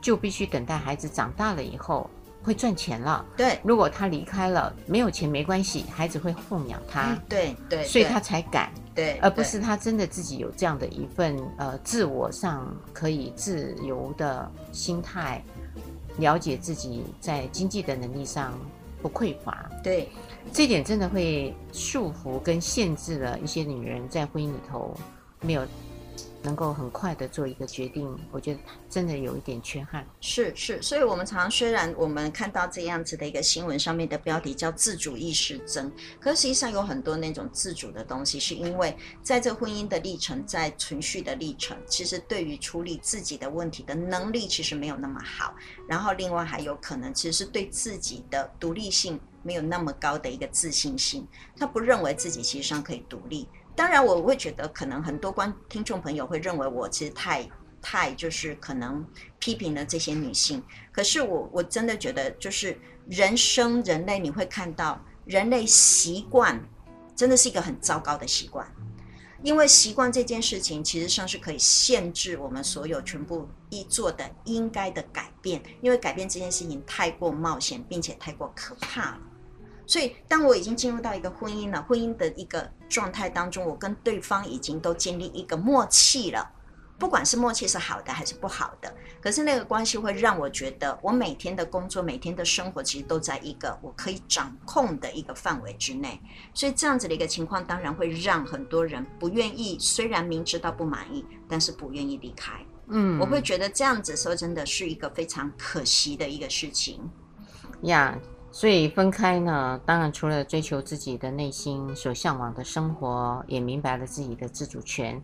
[0.01, 2.10] 就必须等待孩子长大了以后
[2.44, 3.26] 会赚钱了。
[3.38, 7.18] 对，如果他离开了，没有钱没关系，孩子会奉养他。
[7.30, 8.72] 对对，所以他才敢。
[8.94, 15.44] 对，而不是他真的自己有这样的一份呃自我上可以自由的心态，
[16.18, 18.54] 了解自己在经济的能力上
[19.02, 19.70] 不匮乏。
[19.84, 20.10] 对。
[20.52, 24.94] 这点真的会束缚跟限制了一些女人在婚姻里头
[25.39, 25.66] 没有
[26.41, 28.59] 能够很快的做一个决定，我觉得
[28.89, 30.05] 真的有一点缺憾。
[30.20, 45.55] 是是，所以我们常常虽然我们看到这样子的一个新闻上面的标题叫自主意识增，可实际上有很多那种自主的东西，是因为在这婚姻的历程，在存续的历程，其实对于处理自己的问题的能力其实没有那么好，
[45.88, 53.47] 然后另外还有可能其实是对自己的独立性没有那么高的一个自信心，他不认为自己其实上可以独立。
[53.76, 57.49] 当然，我会觉得可能很多观听众朋友会认为我其实太
[57.82, 59.05] 太就是可能
[59.39, 60.63] 批评了这些女性。
[60.91, 62.78] 可是我我真的觉得，就是
[63.09, 66.63] 人生人类你会看到人类习惯
[67.15, 68.65] 真的是一个很糟糕的习惯，
[69.41, 79.19] 因为习惯这件事情其实上是可以限制我们所有全部一做的应该的改变，因为改变这件事情太过冒险，并且太过可怕了。
[79.86, 86.49] 所以，当我已经进入到一个婚姻了，婚姻的一个状态当中，我跟对方已经都建立一个默契了。
[86.99, 96.21] 不管是默契是好的还是不好的，可是那个关系会让我觉得，我每天的工作、每天的生活，其实都在一个我可以掌控的一个范围之内。
[96.53, 102.53] 所以，这样子的一个情况，当然会让很多人不愿意，虽然明知道不满意，但是不愿意离开。
[102.88, 107.01] 嗯，我会觉得这样子说，真的是一个非常可惜的一个事情。
[107.81, 108.17] 呀。
[108.17, 108.32] Yeah.
[108.54, 115.20] 所以分开呢，当然除了追求自己的内心所向往的生活，也明白了自己的自主权，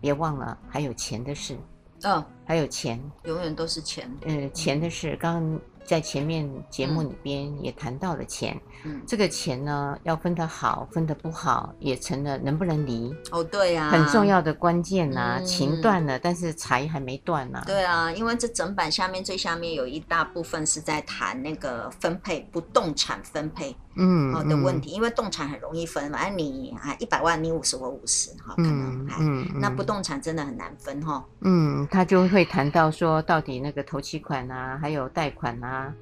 [0.00, 1.54] 别忘了还有钱的事。
[2.02, 4.10] 嗯、哦，还有钱，永远都是钱。
[4.22, 5.60] 呃，钱的事，刚刚。
[5.86, 15.38] 在前面节目里边也谈到了钱，嗯，这个钱呢，要分得好，分得不好也成了能不能离哦，对呀、啊，很重要的关键呐、啊。
[15.38, 17.64] 嗯、情断了，但是财还没断呢、啊。
[17.66, 23.74] 对啊，因为这整版下面最下面有一大部分是在谈那个分配不动产分配。
[23.96, 31.24] 嗯，好的问题，嗯、因为动产很容易分嘛，哎，你啊一百万，你五十我五十，哈，可能，嗯，那不动产真的很难分哈。
[31.40, 35.92] 嗯，他就会谈到说，到底那个头期款啊，还有贷款啊，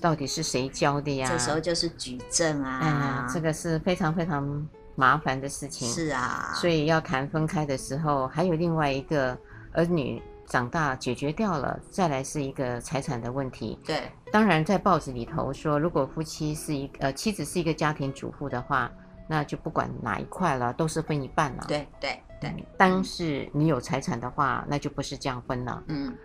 [0.00, 1.28] 到底是谁交的呀？
[1.30, 5.88] 这时候就是举证啊，嗯，这个是非常非常麻烦的事情。
[5.88, 9.36] 是啊，所以要谈分开的时候，还有另外一个
[9.72, 10.22] 儿女。
[10.48, 13.78] 长大解决掉了，再来是一个财产的问题。
[13.84, 18.90] 对，当然在报纸里头说，如果夫妻是一呃妻子是一个家庭主妇的话，
[19.28, 21.64] 那就不管哪一块了，都是分一半了。
[21.68, 22.66] 对对对。
[22.78, 25.82] 但是你有财产的话，那就不是这样分了。
[25.88, 26.16] 嗯，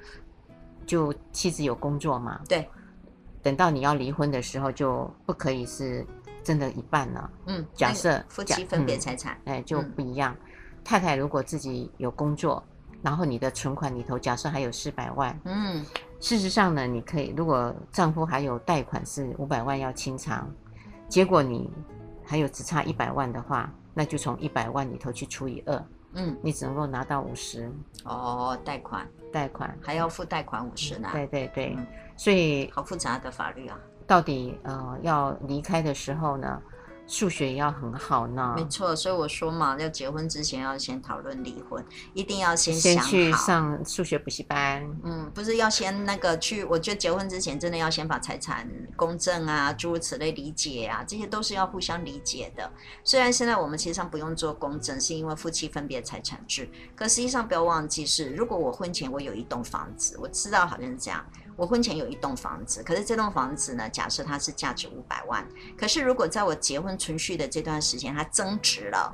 [0.85, 2.39] 就妻子有工作嘛。
[2.47, 2.67] 对。
[3.41, 6.05] 等到你要离婚的时候，就不可以是
[6.45, 7.29] 真的一半了。
[7.47, 7.65] 嗯。
[7.73, 10.33] 假设夫妻分别财产，哎、嗯，就不一样。
[10.39, 10.47] 嗯、
[10.81, 12.63] 太太如果自己有工作。
[13.03, 15.85] 然后你的存款里头，假设还有四百万，嗯，
[16.21, 20.49] 事实上呢，你可以，如果丈夫还有贷款是五百万要清偿，
[21.09, 21.69] 结果你
[22.25, 27.69] 还有只差一百万的话，那就从一百万里头去除以二，嗯，你只能够拿到五十。
[28.05, 31.09] 哦，贷款，贷款还要付贷款五十呢？
[31.11, 31.77] 对对对，
[32.15, 33.77] 所以好复杂的法律啊。
[34.07, 36.61] 到底呃要离开的时候呢？
[37.13, 41.85] 数学也要很好呢，没错，所以我说嘛，要结婚之前要先讨论离婚，
[42.15, 43.03] 一定要先想好。
[43.03, 52.67] 先去上数学补习班，嗯，不是要先那个去，我觉得结婚之前真的要先把财产公证啊，诸如此类理解啊，这些都是要互相理解的。
[53.03, 61.23] 虽然现在我们其实上不用做公证，是因为夫妻分别财产制，可实际上不要忘记是，如果我婚前我有一栋房子，我知道好像是这样。
[61.55, 65.47] 我婚前有一栋房子，可是这栋房子呢，假设它是价值五百万，
[65.77, 69.13] 可是如果在我结婚存续的这段时间，它增值了。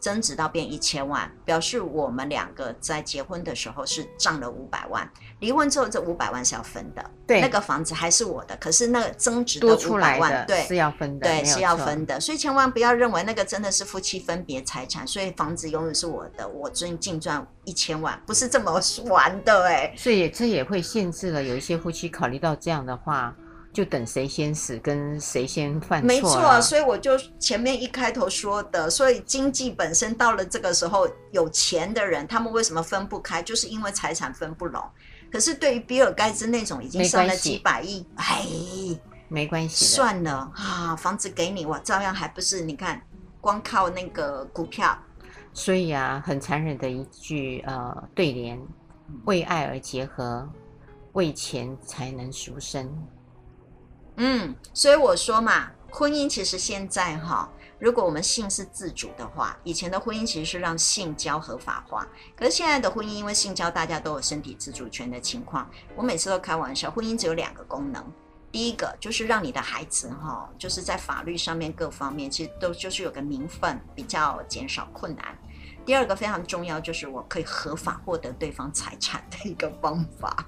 [0.00, 5.08] 增值到变一千万，表示我们两个在结婚的时候是涨了五百万。
[5.40, 7.04] 离婚之后，这五百万是要分的。
[7.26, 12.18] 对，那个房子还是我的，可是那个增值的五百万，对，是要分的，对，是要分的。
[12.20, 19.92] 所以千万不要认为那个真的是夫妻分别财产，所以房子永远是我的，我尊净赚一千万，不是这么玩的哎。
[19.96, 23.34] 所以这也会限制了有一些夫妻考虑到这样的话。
[23.72, 26.06] 就等谁先死，跟谁先犯错。
[26.06, 34.82] 没错，所以我就前面一开头说的，所以经济本身到了这个时候，有钱的人他们为什么分不开，就是因为财产分不拢。
[35.30, 38.44] 可是对于比尔盖茨那种已经上了几百亿，哎，
[39.28, 43.00] 没关系，算了啊，房子给你，我照样还不是你看，
[43.40, 44.98] 光靠那个股票。
[45.52, 48.58] 所以啊，很残忍的一句呃对联：
[49.26, 50.48] 为爱而结合，
[51.12, 52.90] 为钱才能赎身。
[54.20, 57.48] 嗯，所以我说嘛，婚姻其实现在哈，
[57.78, 62.04] 如果我们性是自主的话，以前的婚姻其实是让性交合法化。
[62.36, 68.04] 可是现在的婚姻，因为性交大家都有身体自主权的情况，我每次都开玩笑，婚姻只有两个功能，
[68.50, 75.38] 第一个就是让你的孩子哈，就是在法律上面各方面其实都就是有个名分，比较减少困难。
[75.86, 80.44] 第二个非常重要，就是我可以合法获得对方财产的一个方法。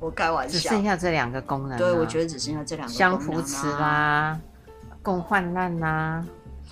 [0.00, 1.78] 我开玩笑，只剩下这两个功能。
[1.78, 2.98] 对，我觉得只剩下这两个功能。
[2.98, 4.40] 相扶持啦，
[5.02, 6.24] 共患难呐，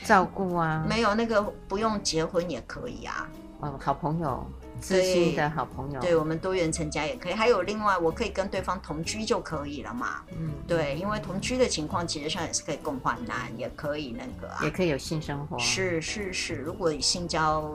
[0.05, 0.85] 照顾啊。
[0.89, 3.29] 没有那个不用结婚也可以啊。
[3.61, 4.45] 哦，好朋友。
[4.81, 7.33] 知心的好朋友，对，我们多元成家也可以。
[7.33, 10.23] 还有另外，我可以跟对方同居就可以了嘛。
[10.31, 15.59] 嗯，对，因为同居的情况，其实上也是可以共患难，也可以那个啊，也可以有性生活。
[15.59, 17.69] 是是是，如果性交，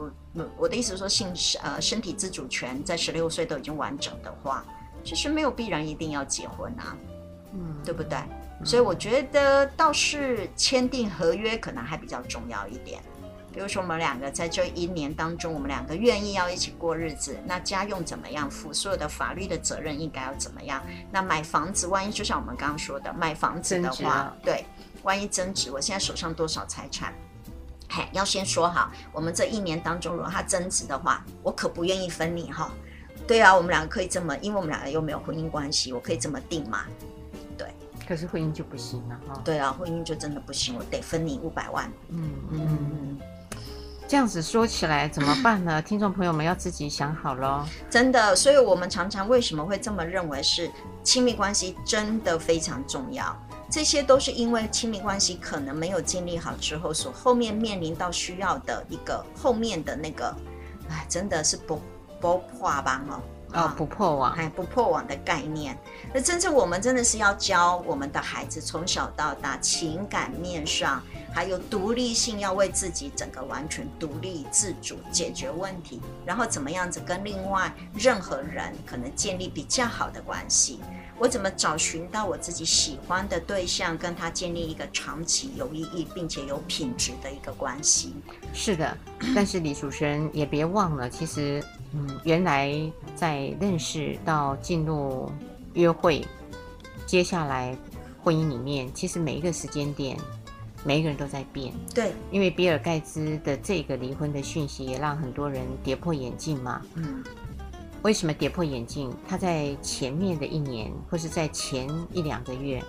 [0.55, 1.27] 我的意思是说性
[1.61, 4.63] 呃身体自主权在十六岁都已经完整的话，
[5.03, 6.95] 其实没有必然一定要结婚啊。
[7.53, 8.17] 嗯，对不对？
[8.59, 13.01] 嗯，所以我觉得倒是签订合约可能还比较重要一点。
[13.53, 18.73] 比如说，我们两个在这一年当中，我们两个愿意要一起过日子，那家用怎么样付？
[18.73, 20.81] 所有的法律的责任应该要怎么样？
[21.11, 24.65] 那买房子，万一就像我们刚刚说的，买房子的话，对，
[25.03, 27.13] 万一增值，我现在手上多少财产？
[27.87, 32.71] 嘿，要先说好，我们这一年当中，如果它增值的话，我可不愿意分你哈。
[33.27, 36.85] 对啊，我们两个可以这么，因为我们两个又没有婚姻关系，我可以这么定嘛？
[37.57, 37.67] 对。
[38.07, 39.41] 可是婚姻就不行了哈。
[39.45, 41.91] 对啊，婚姻就真的不行，我得分你五百万。
[42.09, 42.67] 嗯嗯。
[42.69, 43.19] 嗯
[44.05, 45.81] 这样子说起来怎么办呢？
[45.81, 47.65] 听众朋友们要自己想好喽。
[47.89, 50.69] 真的，所以我们常常为什么会这么认为是
[51.01, 53.35] 亲密关系真的非常重要？
[53.71, 60.35] 这些都是因为亲密关系可能没有建立好之后，所后面面临到需要的一个后面的那个，
[60.89, 61.81] 哎，真的是不
[62.23, 63.21] 不破网哦，
[63.53, 65.77] 哦，不破网，哎，不破网的概念。
[66.13, 71.03] 那真正我们真的是要教我们的孩子从小到大情感面上。
[71.35, 80.79] 还有独立性，要为自己整个完全独立自主解决问题，然后怎么样子跟另外任何人可能建立比较好的关系？
[81.17, 88.13] 我怎么找寻到我自己喜欢的对象，跟他建立一个长期有意义并且有品质的一个关系？
[88.53, 88.95] 是的，
[89.33, 92.73] 但是李主持人也别忘了，其实，嗯，原来
[93.15, 95.31] 在认识到进入
[95.73, 96.25] 约会，
[97.05, 97.77] 接下来
[98.23, 100.17] 婚姻里面，其实每一个时间点。
[100.85, 106.81] 每一个人都在变，对，因为比尔盖茨的这个离婚的讯息也让很多人跌破眼镜嘛。
[106.95, 107.23] 嗯，
[108.01, 109.09] 为什么跌破眼镜？
[109.25, 112.83] 他在前面的一年，或是在前一两个月，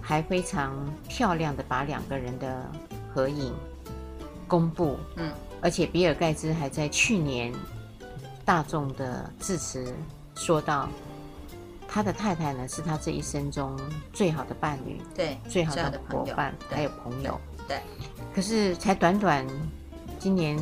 [0.00, 0.72] 还非常
[1.08, 2.70] 漂亮的把两个人的
[3.12, 3.52] 合影
[4.46, 4.96] 公布。
[5.16, 7.52] 嗯，而且比尔盖茨还在去年
[8.48, 9.92] 大众的致辞
[10.34, 10.88] 说到。
[11.86, 13.74] 他的太太呢，是他这一生中
[14.12, 17.78] 最好的伴侣，对，最好的伙伴，还有朋友，对。
[18.34, 19.46] 可是才短短
[20.18, 20.58] 今年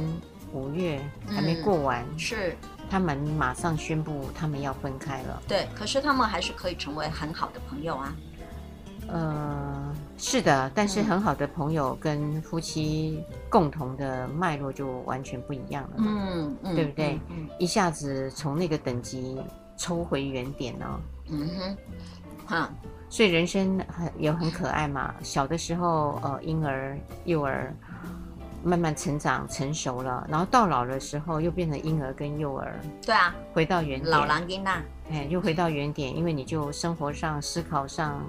[0.52, 2.56] 五月还没过完，嗯，是
[2.88, 5.42] 他们马上宣布他们要分开了。
[5.48, 8.16] 对，可是他们还是可以成为很好的朋友啊。
[9.08, 9.65] 呃，
[10.18, 17.20] 是的，但是很好的朋友跟夫妻共同的脉络就完全不一样了，嗯，嗯，对不对？
[17.28, 19.38] 嗯，嗯，一下子从那个等级
[19.76, 21.00] 抽回原点呢，哦。
[21.28, 21.76] 嗯哼，
[22.46, 22.70] 哈，
[23.10, 25.14] 所以人生很也很可爱嘛。
[25.22, 27.74] 小的时候，呃，婴儿、幼儿
[28.64, 32.74] 慢慢成长成熟了，然后到老的时候又变成婴儿跟幼儿。
[33.04, 34.10] 对啊，回到原点。
[34.10, 38.22] 老狼囡呐，哎，又回到原点，因为你就生活上、思考上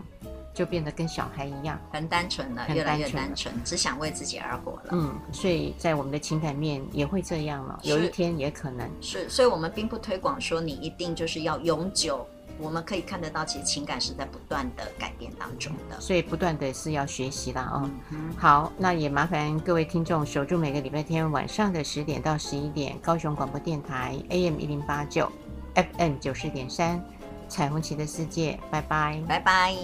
[0.58, 4.90] 就变得跟小孩一样，很单纯了，越来越单纯，只想为自己而活了。
[4.90, 9.30] 嗯，所以在我们的情感面也会这样了，有一天也可能是。
[9.30, 12.26] 所以，我们并不推广说你一定就是要永久。
[12.60, 17.88] 我们可以看得到，其实情感是在不断的改变当中的，所以不断的是要学习啦哦。
[18.10, 25.32] 嗯、好，那也麻烦各位听众守住每个礼拜天晚上的十点到十一点，高雄广播电台 AM 一零八九
[25.76, 27.00] ，FM 九四点三，
[27.48, 29.76] 彩虹旗的世界，拜拜，拜拜。